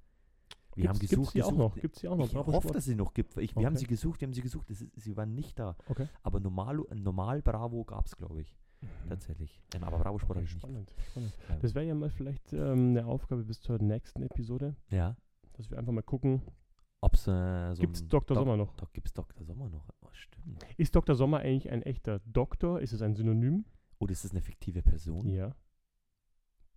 Wir 0.76 0.88
haben 0.88 0.98
Gibt's- 0.98 1.10
gesucht, 1.10 1.32
gibt's 1.32 1.48
die 1.48 1.54
auch 1.54 1.56
noch? 1.58 1.74
Gibt's 1.74 2.00
die 2.00 2.08
auch 2.08 2.16
noch? 2.16 2.26
Ich 2.26 2.32
Bravo 2.32 2.52
hoffe, 2.52 2.68
dass 2.68 2.76
es 2.78 2.84
sie 2.84 2.94
noch 2.94 3.14
gibt. 3.14 3.36
Ich, 3.38 3.56
Wir 3.56 3.64
haben 3.66 3.72
Okay. 3.74 3.80
sie 3.80 3.86
gesucht, 3.86 4.20
wir 4.20 4.26
haben 4.28 4.34
sie 4.34 4.42
gesucht, 4.42 4.70
es 4.70 4.82
ist, 4.82 4.92
sie 5.00 5.16
waren 5.16 5.34
nicht 5.34 5.58
da. 5.58 5.76
Okay. 5.88 6.06
Aber 6.22 6.38
normal, 6.40 6.80
normal 6.94 7.42
Bravo 7.42 7.84
gab 7.84 8.06
es, 8.06 8.16
glaube 8.16 8.42
ich, 8.42 8.56
tatsächlich. 9.08 9.60
Ähm, 9.74 9.84
aber 9.84 9.98
Bravo 9.98 10.18
Sport 10.18 10.38
Okay, 10.38 10.38
habe 10.40 10.44
ich 10.46 10.54
nicht. 10.54 10.60
spannend, 10.62 10.94
spannend. 11.10 11.32
Ähm, 11.50 11.56
Das 11.62 11.74
wäre 11.74 11.86
ja 11.86 11.94
mal 11.94 12.10
vielleicht 12.10 12.52
ähm, 12.52 12.90
eine 12.90 13.06
Aufgabe 13.06 13.42
bis 13.44 13.60
zur 13.60 13.78
nächsten 13.82 14.22
Episode, 14.22 14.76
ja. 14.90 15.16
dass 15.54 15.70
wir 15.70 15.78
einfach 15.78 15.92
mal 15.92 16.02
gucken, 16.02 16.42
Ob 17.00 17.14
es 17.14 17.26
äh, 17.26 17.74
so 17.74 17.80
gibt 17.80 17.96
es 17.96 18.02
ein 18.02 18.08
Dr. 18.08 18.34
Doc- 18.34 18.44
Sommer 18.44 18.56
noch? 18.56 18.74
Doc, 18.76 18.92
gibt 18.92 19.08
es 19.08 19.14
Dr. 19.14 19.44
Sommer 19.44 19.68
noch? 19.68 19.88
Oh, 20.02 20.08
stimmt. 20.12 20.66
Ist 20.76 20.94
Dr. 20.94 21.14
Sommer 21.14 21.38
eigentlich 21.38 21.70
ein 21.70 21.82
echter 21.82 22.18
Doktor? 22.26 22.80
Ist 22.80 22.92
es 22.92 23.00
ein 23.02 23.14
Synonym? 23.14 23.64
Oder 23.98 24.12
ist 24.12 24.24
das 24.24 24.32
eine 24.32 24.42
fiktive 24.42 24.82
Person? 24.82 25.30
Ja. 25.30 25.54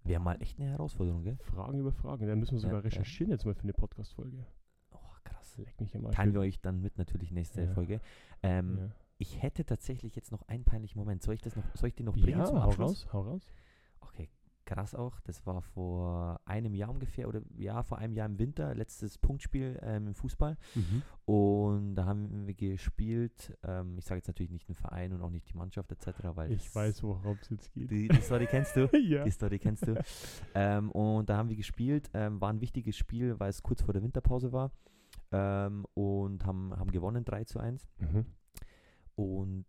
Wäre 0.10 0.20
mal 0.20 0.42
echt 0.42 0.60
eine 0.60 0.70
Herausforderung, 0.72 1.24
gell? 1.24 1.38
Fragen 1.42 1.78
über 1.80 1.92
Fragen. 1.92 2.28
Da 2.28 2.36
müssen 2.36 2.54
wir 2.54 2.58
Ja, 2.58 2.62
sogar 2.64 2.80
ja. 2.80 2.84
recherchieren 2.86 3.32
jetzt 3.32 3.46
mal 3.46 3.54
für 3.54 3.64
eine 3.64 3.74
Podcast-Folge. 3.74 4.44
Oh, 4.92 4.98
krass. 5.24 5.56
Leck 5.58 5.80
mich 5.80 5.94
immer. 5.94 6.10
Teilen 6.10 6.34
wir 6.34 6.42
euch 6.42 6.60
dann 6.62 6.82
mit 6.82 6.98
natürlich 6.98 7.32
nächste 7.32 7.62
Ja. 7.62 7.74
Folge. 7.74 8.02
Ähm, 8.42 8.78
Ja, 8.80 8.90
Ich 9.22 9.42
hätte 9.44 9.66
tatsächlich 9.66 10.16
jetzt 10.16 10.32
noch 10.32 10.42
einen 10.48 10.64
peinlichen 10.64 10.98
Moment. 10.98 11.22
Soll 11.22 11.36
ich 11.36 11.42
das 11.42 11.56
noch, 11.56 11.64
soll 11.76 11.90
ich 11.90 11.96
den 11.96 12.06
noch 12.08 12.16
bringen 12.16 12.40
ja 12.40 12.46
zum 12.46 12.58
hau 12.64 12.70
Abschluss? 12.70 13.06
raus, 13.06 13.14
hau 13.14 13.22
raus. 13.22 13.54
Okay, 14.00 14.30
krass 14.70 14.94
auch. 14.94 15.20
Das 15.22 15.46
war 15.48 15.62
vor 15.62 16.40
einem 16.46 16.76
Jahr 16.76 16.92
ungefähr 16.92 17.28
oder 17.28 17.42
ja, 17.58 17.82
vor 17.82 17.98
einem 17.98 18.14
Jahr 18.14 18.28
im 18.28 18.38
Winter, 18.38 18.76
letztes 18.76 19.18
Punktspiel 19.18 19.80
ähm, 19.82 20.08
im 20.08 20.14
Fußball. 20.14 20.58
Und 21.26 21.96
da 21.96 22.06
haben 22.06 22.46
wir 22.46 22.54
gespielt. 22.54 23.58
Ähm, 23.64 23.98
ich 23.98 24.06
sage 24.06 24.20
jetzt 24.20 24.28
natürlich 24.28 24.52
nicht 24.52 24.68
den 24.68 24.76
Verein 24.76 25.12
und 25.12 25.24
auch 25.24 25.32
nicht 25.32 25.50
die 25.50 25.58
Mannschaft 25.58 25.92
etc., 25.92 26.20
weil 26.36 26.52
Ich 26.52 26.74
weiß, 26.74 27.02
worauf 27.02 27.42
es 27.42 27.50
jetzt 27.50 27.74
geht. 27.74 27.90
die, 27.90 28.08
die 28.08 28.22
Story 28.22 28.46
kennst 28.46 28.76
du. 28.76 28.88
ja. 28.98 29.24
Die 29.24 29.32
Story 29.32 29.58
kennst 29.58 29.88
du. 29.88 30.00
ähm, 30.54 30.92
und 30.92 31.30
da 31.30 31.38
haben 31.38 31.50
wir 31.50 31.58
gespielt. 31.58 32.10
Ähm, 32.14 32.40
war 32.40 32.52
ein 32.52 32.62
wichtiges 32.62 32.96
Spiel, 32.96 33.40
weil 33.40 33.50
es 33.50 33.64
kurz 33.64 33.82
vor 33.82 33.94
der 33.94 34.04
Winterpause 34.04 34.52
war. 34.52 34.72
Ähm, 35.32 35.86
und 35.96 36.46
haben, 36.46 36.78
haben 36.78 36.92
gewonnen 36.92 37.26
3 37.26 37.46
zu 37.46 37.60
1. 37.60 37.88
Mhm. 37.98 38.26
Und 39.16 39.66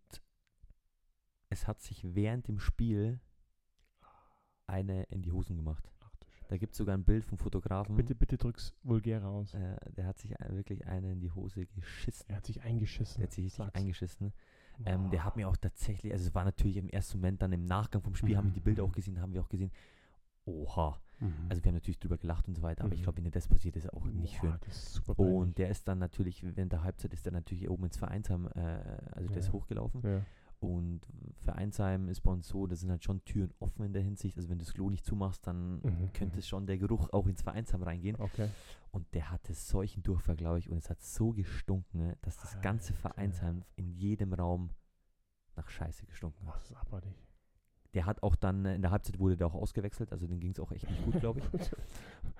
es 1.48 1.66
hat 1.66 1.80
sich 1.80 2.04
während 2.14 2.48
dem 2.48 2.60
Spiel 2.60 3.18
eine 4.70 5.02
in 5.04 5.22
die 5.22 5.32
Hosen 5.32 5.56
gemacht. 5.56 5.84
Ach 6.00 6.10
du 6.20 6.26
Scheiße. 6.26 6.46
Da 6.48 6.56
gibt 6.56 6.72
es 6.72 6.78
sogar 6.78 6.96
ein 6.96 7.04
Bild 7.04 7.24
vom 7.24 7.36
Fotografen. 7.38 7.96
Bitte, 7.96 8.14
bitte 8.14 8.38
drück's 8.38 8.74
vulgär 8.82 9.24
aus. 9.26 9.54
Äh, 9.54 9.76
der 9.96 10.06
hat 10.06 10.18
sich 10.18 10.32
wirklich 10.48 10.86
eine 10.86 11.12
in 11.12 11.20
die 11.20 11.30
Hose 11.30 11.66
geschissen. 11.66 12.24
Er 12.28 12.36
hat 12.36 12.46
sich 12.46 12.62
eingeschissen. 12.62 13.18
Der 13.20 13.26
hat 13.28 13.32
sich 13.32 13.44
richtig 13.44 13.56
Sag's. 13.58 13.74
eingeschissen. 13.74 14.32
Ähm, 14.86 15.10
der 15.10 15.24
hat 15.24 15.36
mir 15.36 15.46
auch 15.48 15.56
tatsächlich, 15.58 16.10
also 16.12 16.26
es 16.26 16.34
war 16.34 16.44
natürlich 16.44 16.78
im 16.78 16.88
ersten 16.88 17.18
Moment 17.18 17.42
dann 17.42 17.52
im 17.52 17.66
Nachgang 17.66 18.00
vom 18.00 18.14
Spiel, 18.14 18.36
haben 18.38 18.46
wir 18.46 18.52
die 18.54 18.60
Bilder 18.60 18.82
Mhm. 18.84 18.88
auch 18.88 18.94
gesehen, 18.94 19.20
haben 19.20 19.34
wir 19.34 19.42
auch 19.42 19.48
gesehen, 19.50 19.70
oha. 20.46 20.98
Mhm. 21.18 21.34
Also 21.50 21.62
wir 21.62 21.68
haben 21.68 21.74
natürlich 21.76 21.98
drüber 21.98 22.16
gelacht 22.16 22.48
und 22.48 22.54
so 22.54 22.62
weiter, 22.62 22.84
aber 22.84 22.94
ich 22.94 23.00
Mhm. 23.00 23.04
glaube, 23.04 23.22
wenn 23.24 23.30
das 23.30 23.46
passiert, 23.46 23.76
ist 23.76 23.92
auch 23.92 24.06
nicht 24.06 24.36
schön. 24.40 24.56
Und 25.16 25.58
der 25.58 25.68
ist 25.68 25.86
dann 25.86 25.98
natürlich, 25.98 26.42
während 26.56 26.72
der 26.72 26.82
Halbzeit 26.82 27.12
ist 27.12 27.26
er 27.26 27.32
natürlich 27.32 27.68
oben 27.68 27.84
ins 27.84 27.98
Vereinsheim, 27.98 28.46
äh, 28.54 28.60
also 29.12 29.28
der 29.28 29.38
ist 29.38 29.48
Ja. 29.48 29.52
hochgelaufen. 29.52 30.00
ja. 30.02 30.22
Und 30.60 31.00
Vereinsheim 31.36 32.08
ist 32.08 32.20
bei 32.20 32.30
uns 32.30 32.46
so, 32.48 32.66
da 32.66 32.76
sind 32.76 32.90
halt 32.90 33.02
schon 33.02 33.24
Türen 33.24 33.50
offen 33.60 33.82
in 33.84 33.92
der 33.94 34.02
Hinsicht. 34.02 34.36
Also 34.36 34.50
wenn 34.50 34.58
du 34.58 34.64
das 34.64 34.74
Klo 34.74 34.90
nicht 34.90 35.06
zumachst, 35.06 35.46
dann 35.46 35.80
Mhm, 35.80 36.12
könnte 36.12 36.36
mhm. 36.36 36.38
es 36.40 36.46
schon 36.48 36.66
der 36.66 36.76
Geruch 36.76 37.08
auch 37.14 37.26
ins 37.26 37.40
Vereinsheim 37.42 37.82
reingehen. 37.82 38.16
Okay. 38.18 38.50
Und 38.90 39.12
der 39.14 39.30
hatte 39.30 39.54
solchen 39.54 40.02
Durchfall, 40.02 40.36
glaube 40.36 40.58
ich, 40.58 40.68
und 40.70 40.76
es 40.76 40.90
hat 40.90 41.00
so 41.00 41.32
gestunken, 41.32 42.14
dass 42.22 42.36
das 42.36 42.60
ganze 42.60 42.92
Alter. 42.92 43.00
Vereinsheim 43.08 43.64
in 43.76 43.90
jedem 43.90 44.34
Raum 44.34 44.70
nach 45.56 45.68
Scheiße 45.70 46.04
gestunken 46.06 46.46
hat. 46.46 46.56
das 46.56 46.70
ist 46.70 46.76
abartig. 46.76 47.14
Der 47.94 48.06
hat 48.06 48.22
auch 48.22 48.36
dann, 48.36 48.64
äh, 48.66 48.74
in 48.76 48.82
der 48.82 48.90
Halbzeit 48.92 49.18
wurde 49.18 49.36
der 49.36 49.46
auch 49.48 49.54
ausgewechselt, 49.54 50.12
also 50.12 50.26
dem 50.26 50.38
ging 50.40 50.52
es 50.52 50.60
auch 50.60 50.70
echt 50.72 50.88
nicht 50.88 51.04
gut, 51.04 51.18
glaube 51.20 51.40
ich. 51.40 51.70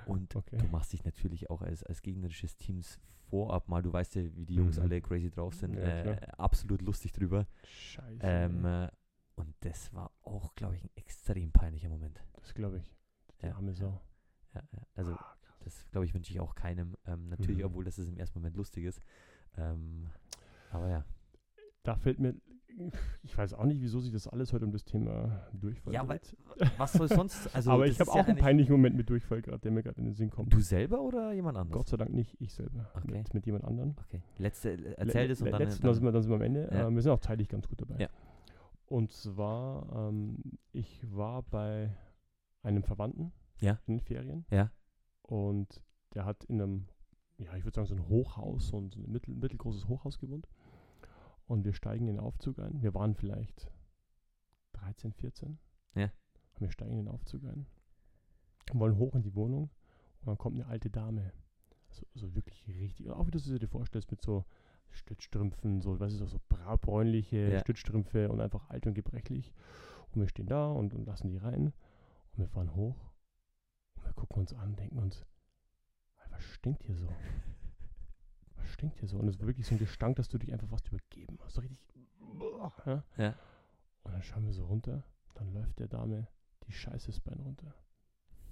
Und 0.07 0.35
Okay. 0.35 0.57
du 0.59 0.67
machst 0.69 0.93
dich 0.93 1.05
natürlich 1.05 1.51
auch 1.51 1.63
als, 1.63 1.83
als 1.85 2.03
gegnerisches 2.03 2.57
Teams 2.57 2.99
vorab 3.29 3.69
mal, 3.69 3.83
du 3.83 3.93
weißt 3.93 4.17
ja, 4.17 4.35
wie 4.37 4.45
die 4.47 4.55
Jungs 4.57 4.77
Mhm. 4.77 4.83
alle 4.83 5.01
crazy 5.01 5.31
drauf 5.31 5.55
sind, 5.55 5.75
Ja, 5.75 5.83
äh, 6.13 6.17
absolut 6.37 6.83
lustig 6.83 7.13
drüber. 7.13 7.47
Scheiße. 7.65 8.21
Ähm, 8.27 8.65
äh, 8.65 8.89
und 9.37 9.55
das 9.61 9.93
war 9.95 10.11
auch, 10.23 10.55
glaube 10.55 10.75
ich, 10.77 10.83
ein 10.85 10.91
extrem 10.97 11.53
peinlicher 11.53 11.89
Moment. 11.89 12.23
das 12.37 12.53
glaube 12.55 12.79
ich. 12.79 12.93
Die 13.41 13.47
ja, 13.47 13.55
arme. 13.55 13.73
Sau. 13.75 14.01
Ja. 14.55 14.63
Also, 14.95 15.13
Ah, 15.13 15.37
das, 15.61 15.89
glaube 15.91 16.07
ich, 16.07 16.15
wünsche 16.15 16.33
ich 16.33 16.41
auch 16.41 16.55
keinem. 16.55 16.97
Ähm, 17.07 17.29
natürlich, 17.29 17.61
Mhm. 17.61 17.67
obwohl 17.67 17.85
das 17.85 17.99
ist 17.99 18.09
im 18.09 18.17
ersten 18.19 18.39
Moment 18.39 18.57
lustig 18.57 18.85
ist. 18.85 19.01
Ähm, 19.57 20.11
aber 20.71 20.89
ja. 20.89 21.05
Da 21.85 21.97
fällt 21.97 22.19
mir, 22.19 22.35
ich 23.23 23.37
weiß 23.37 23.55
auch 23.55 23.65
nicht, 23.65 23.81
wieso 23.81 24.01
sich 24.01 24.13
das 24.13 24.27
alles 24.29 24.53
heute 24.53 24.65
um 24.65 24.73
das 24.73 24.85
Thema 24.85 25.49
Durchfall 25.53 25.93
Ja, 25.93 26.07
weil- 26.09 26.19
dreht. 26.19 26.71
Was 26.79 26.93
soll 26.95 27.09
sonst? 27.09 27.49
Also, 27.55 27.71
Aber 27.73 27.87
das 27.87 27.95
ich 27.95 28.01
habe 28.01 28.09
ist 28.11 28.15
ja 28.15 28.21
auch 28.21 28.27
einen 28.27 28.31
eigentlich- 28.37 28.43
peinlichen 28.45 28.73
Moment 28.73 28.97
mit 28.97 29.09
Durchfall 29.11 29.43
gerade, 29.43 29.59
der 29.59 29.71
mir 29.71 29.83
gerade 29.83 29.99
in 29.99 30.05
den 30.07 30.15
Sinn 30.15 30.31
kommt. 30.31 30.53
Du 30.53 30.61
selber 30.61 31.01
oder 31.03 31.33
jemand 31.33 31.57
anderes? 31.59 31.77
Gott 31.77 31.89
sei 31.89 31.97
Dank 31.97 32.13
nicht 32.13 32.41
ich 32.41 32.53
selber. 32.55 32.91
Okay. 32.95 33.11
Mit, 33.19 33.35
mit 33.35 33.47
jemand 33.47 33.65
anderem. 33.65 33.95
Okay. 34.07 34.23
Letzte, 34.39 34.71
äh, 34.73 34.95
erzähl 34.97 35.29
das 35.29 35.41
und 35.43 35.51
dann. 35.51 35.61
letzten, 35.61 35.83
dann 35.83 35.89
dann, 35.89 35.95
sind 35.95 36.05
wir, 36.05 36.13
dann 36.13 36.23
sind 36.23 36.31
wir 36.31 36.37
am 36.37 36.43
Ende. 36.43 36.69
Ja. 36.73 36.87
Ähm, 36.89 36.95
wir 36.95 37.03
sind 37.03 37.13
auch 37.13 37.21
zeitlich 37.21 37.49
ganz 37.49 37.69
gut 37.69 37.81
dabei. 37.81 37.97
Ja. 37.99 38.09
Und 38.87 39.13
zwar, 39.13 40.09
ähm, 40.09 40.39
ich 40.73 41.01
war 41.15 41.43
bei 41.43 41.91
einem 42.63 42.83
Verwandten 42.83 43.33
Ja. 43.61 43.79
in 43.87 43.99
den 43.99 44.01
Ferien. 44.01 44.45
Ja. 44.51 44.71
Und 45.23 45.81
der 46.15 46.25
hat 46.25 46.45
in 46.45 46.61
einem, 46.61 46.87
ja, 47.39 47.55
ich 47.57 47.65
würde 47.65 47.77
sagen, 47.77 47.87
so 47.87 47.95
ein 47.95 48.09
Hochhaus, 48.09 48.69
so 48.69 48.79
ein, 48.81 48.91
so 48.91 49.01
ein 49.01 49.11
mittel, 49.11 49.35
mittelgroßes 49.35 49.87
Hochhaus 49.89 50.19
gewohnt. 50.19 50.49
Und 51.51 51.65
wir 51.65 51.73
steigen 51.73 52.07
in 52.07 52.15
den 52.15 52.21
Aufzug 52.21 52.61
ein. 52.61 52.81
Wir 52.81 52.95
waren 52.95 53.17
vielleicht 53.17 53.69
13, 54.75 55.13
14. 55.13 55.59
Ja. 55.97 56.05
Und 56.05 56.61
wir 56.61 56.71
steigen 56.71 56.93
in 56.93 56.99
den 57.07 57.09
Aufzug 57.09 57.43
ein. 57.43 57.67
Wollen 58.73 58.97
hoch 58.97 59.17
in 59.17 59.23
die 59.23 59.35
Wohnung. 59.35 59.65
Und 60.21 60.29
dann 60.29 60.39
kommt 60.39 60.55
eine 60.61 60.67
alte 60.67 60.91
Dame. 60.91 61.33
Also, 61.89 62.07
also 62.15 62.35
wirklich 62.37 62.69
richtig, 62.69 63.11
auch 63.11 63.27
wie 63.27 63.33
du 63.33 63.59
dir 63.59 63.67
vorstellst, 63.67 64.13
mit 64.13 64.23
so 64.23 64.45
Stützstrümpfen, 64.91 65.81
so, 65.81 65.99
weißt 65.99 66.21
du, 66.21 66.27
so, 66.27 66.27
so 66.27 66.39
bräunliche 66.49 67.51
Ja. 67.51 67.59
Stützstrümpfe 67.59 68.29
und 68.29 68.41
einfach 68.41 68.71
alt 68.71 68.87
und 68.87 68.95
gebrechlich. 68.95 69.53
Und 70.13 70.21
wir 70.21 70.29
stehen 70.29 70.47
da 70.47 70.71
und, 70.71 70.95
und 70.95 71.05
lassen 71.05 71.31
die 71.31 71.39
rein. 71.39 71.73
Und 72.31 72.39
wir 72.39 72.47
fahren 72.49 72.77
hoch. 72.77 73.11
Und 73.97 74.05
wir 74.05 74.13
gucken 74.13 74.39
uns 74.43 74.53
an, 74.55 74.77
denken 74.77 74.99
uns, 74.99 75.27
"Alter, 76.15 76.31
was 76.31 76.45
stinkt 76.45 76.85
hier 76.85 76.97
so? 76.97 77.09
Stinkt 78.71 78.99
hier 78.99 79.09
so? 79.09 79.19
Und 79.19 79.29
es 79.29 79.39
war 79.41 79.47
wirklich 79.47 79.67
so 79.67 79.75
ein 79.75 79.79
Gestank, 79.79 80.17
dass 80.17 80.29
du 80.29 80.39
dich 80.39 80.53
einfach 80.53 80.69
fast 80.69 80.89
übergeben 80.89 81.39
hast. 81.43 81.55
So 81.55 81.61
richtig. 81.61 81.79
Ja? 82.87 83.05
Ja. 83.17 83.35
Und 84.03 84.13
dann 84.13 84.23
schauen 84.23 84.45
wir 84.47 84.53
so 84.53 84.65
runter. 84.67 85.05
Dann 85.35 85.53
läuft 85.53 85.79
der 85.79 85.89
Dame 85.89 86.29
die 86.67 86.73
Scheiße 86.73 87.07
das 87.07 87.21
Bein 87.21 87.41
runter. 87.41 87.75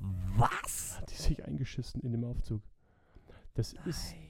Was? 0.01 0.99
Hat 1.01 1.11
die 1.11 1.17
sich 1.17 1.45
eingeschissen 1.45 2.01
in 2.03 2.13
dem 2.13 2.25
Aufzug. 2.25 2.63
Das 3.55 3.73
ist 3.73 4.13
Nein. 4.13 4.29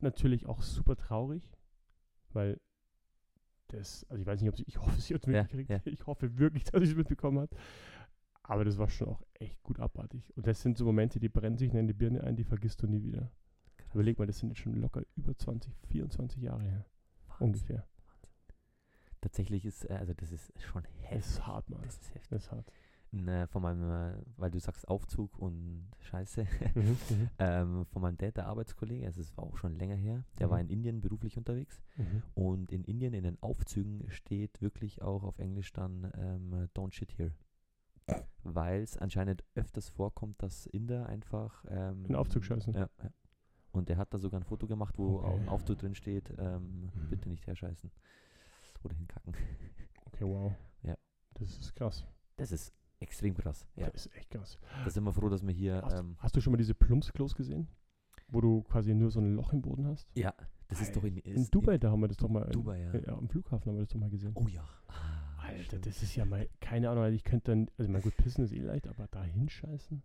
natürlich 0.00 0.46
auch 0.46 0.62
super 0.62 0.96
traurig, 0.96 1.52
weil 2.32 2.58
das, 3.68 4.04
also 4.08 4.20
ich 4.20 4.26
weiß 4.26 4.40
nicht, 4.40 4.48
ob 4.48 4.56
sie, 4.56 4.64
ich 4.66 4.78
hoffe, 4.80 5.00
sie 5.00 5.14
hat 5.14 5.26
es 5.26 5.32
Ja, 5.32 5.42
mitgekriegt. 5.42 5.70
ja. 5.70 5.80
Ich 5.84 6.06
hoffe 6.06 6.38
wirklich, 6.38 6.64
dass 6.64 6.82
sie 6.82 6.90
es 6.90 6.96
mitbekommen 6.96 7.40
hat. 7.40 7.50
Aber 8.42 8.64
das 8.64 8.78
war 8.78 8.88
schon 8.88 9.08
auch 9.08 9.22
echt 9.34 9.62
gut 9.62 9.78
abartig. 9.78 10.32
Und 10.36 10.46
das 10.46 10.60
sind 10.62 10.76
so 10.76 10.84
Momente, 10.84 11.20
die 11.20 11.28
brennen 11.28 11.56
sich 11.56 11.72
in 11.72 11.86
die 11.86 11.92
Birne 11.92 12.24
ein, 12.24 12.34
die 12.36 12.42
vergisst 12.44 12.82
du 12.82 12.86
nie 12.88 13.02
wieder. 13.02 13.30
Überleg 13.92 14.18
mal, 14.18 14.26
das 14.26 14.38
sind 14.38 14.50
jetzt 14.50 14.58
schon 14.60 14.74
locker 14.74 15.02
über 15.16 15.36
20, 15.36 15.72
24 15.88 16.42
Jahre 16.42 16.62
her. 16.62 16.84
Wahnsinn. 17.26 17.46
Ungefähr. 17.46 17.86
Tatsächlich 19.20 19.64
ist, 19.66 19.88
äh, 19.88 19.94
also 19.94 20.14
das 20.14 20.32
ist 20.32 20.52
schon 20.62 20.84
heftig. 20.84 21.18
Es 21.18 21.28
ist 21.32 21.46
hart, 21.46 21.68
Mann. 21.68 21.82
Das 21.82 21.94
ist 21.98 22.14
heftig. 22.14 22.30
Das 22.30 22.42
ist 22.44 22.52
hart. 22.52 22.72
N, 23.12 23.26
äh, 23.26 23.46
von 23.48 23.60
meinem, 23.62 23.90
äh, 23.90 24.22
weil 24.36 24.52
du 24.52 24.60
sagst 24.60 24.86
Aufzug 24.86 25.36
und 25.38 25.90
Scheiße, 25.98 26.46
Mhm, 26.74 26.96
mhm, 27.10 27.30
ähm, 27.38 27.86
von 27.86 28.02
meinem 28.02 28.16
Dad, 28.16 28.36
der 28.36 28.46
Arbeitskollege, 28.46 29.04
also 29.04 29.20
es 29.20 29.36
war 29.36 29.44
auch 29.44 29.56
schon 29.56 29.74
länger 29.74 29.96
her, 29.96 30.24
der 30.38 30.46
Mhm. 30.46 30.50
war 30.52 30.60
in 30.60 30.68
Indien 30.70 31.00
beruflich 31.00 31.36
unterwegs 31.36 31.82
mhm. 31.96 32.22
und 32.34 32.70
in 32.70 32.84
Indien 32.84 33.12
in 33.12 33.24
den 33.24 33.42
Aufzügen 33.42 34.08
steht 34.10 34.62
wirklich 34.62 35.02
auch 35.02 35.24
auf 35.24 35.38
Englisch 35.40 35.72
dann 35.72 36.10
ähm, 36.16 36.68
Don't 36.74 36.92
shit 36.94 37.10
here. 37.18 37.32
Weil 38.44 38.82
es 38.82 38.96
anscheinend 38.96 39.44
öfters 39.54 39.88
vorkommt, 39.88 40.40
dass 40.42 40.66
Inder 40.66 41.06
einfach 41.06 41.64
ähm, 41.68 42.04
In 42.06 42.14
Aufzug 42.16 42.44
scheißen. 42.44 42.74
Ja, 42.74 42.88
ja. 43.02 43.10
Und 43.72 43.88
der 43.88 43.96
hat 43.98 44.12
da 44.12 44.18
sogar 44.18 44.40
ein 44.40 44.44
Foto 44.44 44.66
gemacht, 44.66 44.98
wo 44.98 45.18
Okay. 45.18 45.26
auf 45.26 45.38
dem 45.38 45.48
Aufzug 45.48 45.78
drin 45.78 45.94
steht, 45.94 46.32
ähm, 46.38 46.90
Mhm. 46.94 47.08
bitte 47.10 47.28
nicht 47.28 47.46
herscheißen. 47.46 47.90
Oder 48.84 48.94
hinkacken. 48.94 49.34
Okay, 50.12 50.24
wow. 50.24 50.52
Ja. 50.82 50.96
Das 51.34 51.48
ist 51.56 51.74
krass. 51.76 52.04
Das 52.36 52.50
ist 52.52 52.74
extrem 52.98 53.34
krass. 53.36 53.64
Ja. 53.76 53.88
Das 53.90 54.06
ist 54.06 54.14
echt 54.16 54.30
krass. 54.30 54.58
Da 54.84 54.90
sind 54.90 55.04
wir 55.04 55.12
froh, 55.12 55.28
dass 55.28 55.42
wir 55.46 55.54
hier. 55.54 55.80
Hast, 55.82 55.98
Ähm, 56.00 56.16
hast 56.18 56.36
du 56.36 56.40
schon 56.40 56.50
mal 56.52 56.56
diese 56.58 56.74
Plumpsklos 56.74 57.34
gesehen? 57.34 57.68
Wo 58.28 58.40
du 58.40 58.62
quasi 58.64 58.92
nur 58.94 59.10
so 59.10 59.20
ein 59.20 59.34
Loch 59.36 59.52
im 59.52 59.62
Boden 59.62 59.86
hast? 59.86 60.08
ja, 60.14 60.34
Das 60.68 60.80
ist 60.80 60.94
doch 60.96 61.04
in, 61.04 61.16
In 61.18 61.36
ist 61.36 61.54
Dubai, 61.54 61.78
da 61.78 61.90
haben 61.90 62.00
wir 62.00 62.08
das 62.08 62.16
doch 62.16 62.28
mal. 62.28 62.44
Dubai, 62.50 62.80
ja. 62.82 62.92
äh, 62.94 63.08
am 63.08 63.28
Flughafen 63.28 63.70
haben 63.70 63.76
wir 63.76 63.82
das 63.84 63.88
doch 63.88 63.98
mal 64.00 64.10
gesehen. 64.10 64.32
Oh 64.34 64.46
ja. 64.48 64.68
Ah, 64.88 65.42
Alter, 65.42 65.62
stimmt. 65.64 65.86
das 65.86 66.02
ist 66.02 66.14
ja 66.16 66.24
mal, 66.24 66.48
keine 66.60 66.90
Ahnung, 66.90 67.04
ich 67.12 67.24
könnte 67.24 67.52
dann, 67.52 67.70
also 67.78 67.90
mein 67.90 68.02
gut, 68.02 68.16
pissen 68.16 68.44
ist 68.44 68.52
eh 68.52 68.58
leicht, 68.60 68.86
aber 68.88 69.06
da 69.08 69.22
hinscheißen, 69.24 70.02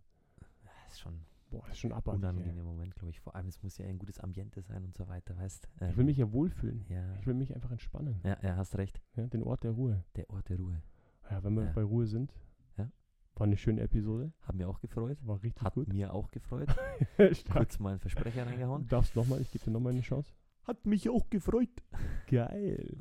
Das 0.64 0.92
ist 0.92 1.00
schon 1.00 1.20
boah, 1.58 1.68
ist 1.70 1.78
schon 1.78 1.92
abartig. 1.92 2.22
unangenehmer 2.22 2.62
Moment, 2.62 2.94
glaube 2.94 3.10
ich. 3.10 3.20
Vor 3.20 3.34
allem, 3.34 3.46
es 3.48 3.62
muss 3.62 3.78
ja 3.78 3.86
ein 3.86 3.98
gutes 3.98 4.18
Ambiente 4.20 4.60
sein 4.62 4.84
und 4.84 4.94
so 4.94 5.06
weiter, 5.08 5.36
weißt 5.36 5.68
Ich 5.76 5.82
ähm, 5.82 5.96
will 5.96 6.04
mich 6.04 6.16
ja 6.16 6.32
wohlfühlen. 6.32 6.84
Ja, 6.88 7.14
Ich 7.20 7.26
will 7.26 7.34
mich 7.34 7.54
einfach 7.54 7.70
entspannen. 7.70 8.20
ja, 8.24 8.36
ja, 8.42 8.56
hast 8.56 8.76
recht. 8.78 9.00
Ja, 9.16 9.26
den 9.26 9.42
Ort 9.42 9.64
der 9.64 9.72
Ruhe. 9.72 10.04
Der 10.16 10.28
Ort 10.30 10.48
der 10.48 10.58
Ruhe. 10.58 10.82
Ja, 11.30 11.42
wenn 11.42 11.54
wir 11.54 11.64
Ja. 11.64 11.72
bei 11.72 11.82
Ruhe 11.82 12.06
sind. 12.06 12.32
Ja. 12.78 12.90
War 13.34 13.46
eine 13.46 13.56
schöne 13.56 13.80
Episode. 13.82 14.32
Hat 14.42 14.54
mir 14.54 14.68
auch 14.68 14.80
gefreut. 14.80 15.18
War 15.22 15.42
richtig 15.42 15.62
Hat 15.64 15.74
gut. 15.74 15.88
mir 15.88 16.12
auch 16.14 16.30
gefreut. 16.30 16.68
Kurz 17.52 17.78
mal 17.78 17.90
einen 17.90 17.98
Versprecher 18.00 18.44
Du 18.44 18.50
reingehauen. 18.50 18.86
darfst 18.88 19.16
nochmal, 19.16 19.40
ich 19.40 19.50
gebe 19.50 19.64
dir 19.64 19.70
nochmal 19.72 19.92
eine 19.92 20.02
Chance. 20.02 20.32
Hat 20.64 20.84
mich 20.86 21.08
auch 21.10 21.28
gefreut. 21.30 21.68
Geil. 22.28 22.98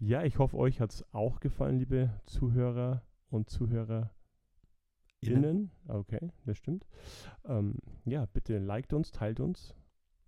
Ja, 0.00 0.24
ich 0.24 0.38
hoffe, 0.38 0.56
euch 0.56 0.80
hat 0.80 0.90
es 0.92 1.04
auch 1.14 1.38
gefallen, 1.40 1.78
liebe 1.78 2.10
Zuhörer 2.26 3.02
und 3.30 3.50
Zuhörerinnen. 5.24 5.70
Okay, 5.88 6.30
das 6.46 6.58
stimmt. 6.58 6.86
Ähm, 7.46 7.76
ja, 8.04 8.26
bitte 8.26 8.58
liked 8.58 8.92
uns, 8.92 9.10
teilt 9.10 9.40
uns. 9.40 9.74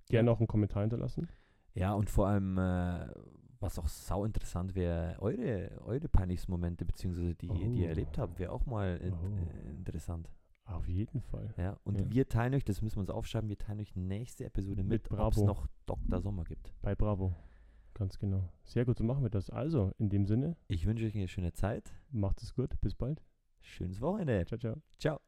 Gerne 0.09 0.31
auch 0.31 0.39
einen 0.39 0.47
Kommentar 0.47 0.83
hinterlassen. 0.83 1.29
Ja, 1.75 1.93
und 1.95 2.09
vor 2.11 2.29
allem, 2.29 2.57
äh, 2.59 3.07
was 3.61 3.79
auch 3.79 3.89
sau 3.89 4.25
interessant 4.25 4.75
wäre, 4.75 5.17
eure, 5.21 5.81
eure 5.85 6.09
peinlichsten 6.09 6.51
Momente, 6.53 6.85
beziehungsweise 6.85 7.35
die, 7.35 7.49
die 7.49 7.63
ihr 7.81 7.87
Oh. 7.87 7.89
erlebt 7.89 8.19
habt, 8.19 8.39
wäre 8.39 8.53
auch 8.53 8.67
mal 8.67 8.97
in, 8.99 9.13
Oh. 9.13 9.17
äh, 9.17 9.71
interessant. 9.71 10.31
Auf 10.65 10.89
jeden 10.89 11.21
Fall. 11.21 11.55
Ja, 11.57 11.79
und 11.85 11.99
Ja. 11.99 12.11
wir 12.11 12.29
teilen 12.29 12.55
euch, 12.55 12.65
das 12.65 12.83
müssen 12.83 12.97
wir 12.97 13.01
uns 13.03 13.11
aufschreiben, 13.11 13.49
wir 13.49 13.57
teilen 13.59 13.81
euch 13.81 13.95
nächste 13.95 14.45
Episode 14.45 14.83
Mit 14.83 15.11
mit, 15.11 15.19
ob 15.21 15.33
es 15.33 15.43
noch 15.43 15.67
Dr. 15.87 16.21
Sommer 16.21 16.45
gibt. 16.45 16.73
Bei 16.83 16.95
Bravo. 16.95 17.35
Ganz 17.95 18.19
genau. 18.19 18.49
Sehr 18.65 18.85
gut, 18.85 18.99
so 18.99 19.05
machen 19.05 19.23
wir 19.23 19.31
das. 19.31 19.49
Also, 19.49 19.93
in 19.99 20.11
dem 20.11 20.27
Sinne, 20.27 20.57
Ich 20.69 20.85
wünsche 20.87 21.05
euch 21.07 21.15
eine 21.15 21.29
schöne 21.29 21.53
Zeit. 21.53 21.95
macht 22.11 22.43
es 22.43 22.55
gut. 22.55 22.79
Bis 22.81 22.95
bald. 22.95 23.23
Schönes 23.67 24.01
Wochenende. 24.01 24.45
Ciao, 24.47 24.59
ciao. 24.59 24.77
Ciao. 24.99 25.21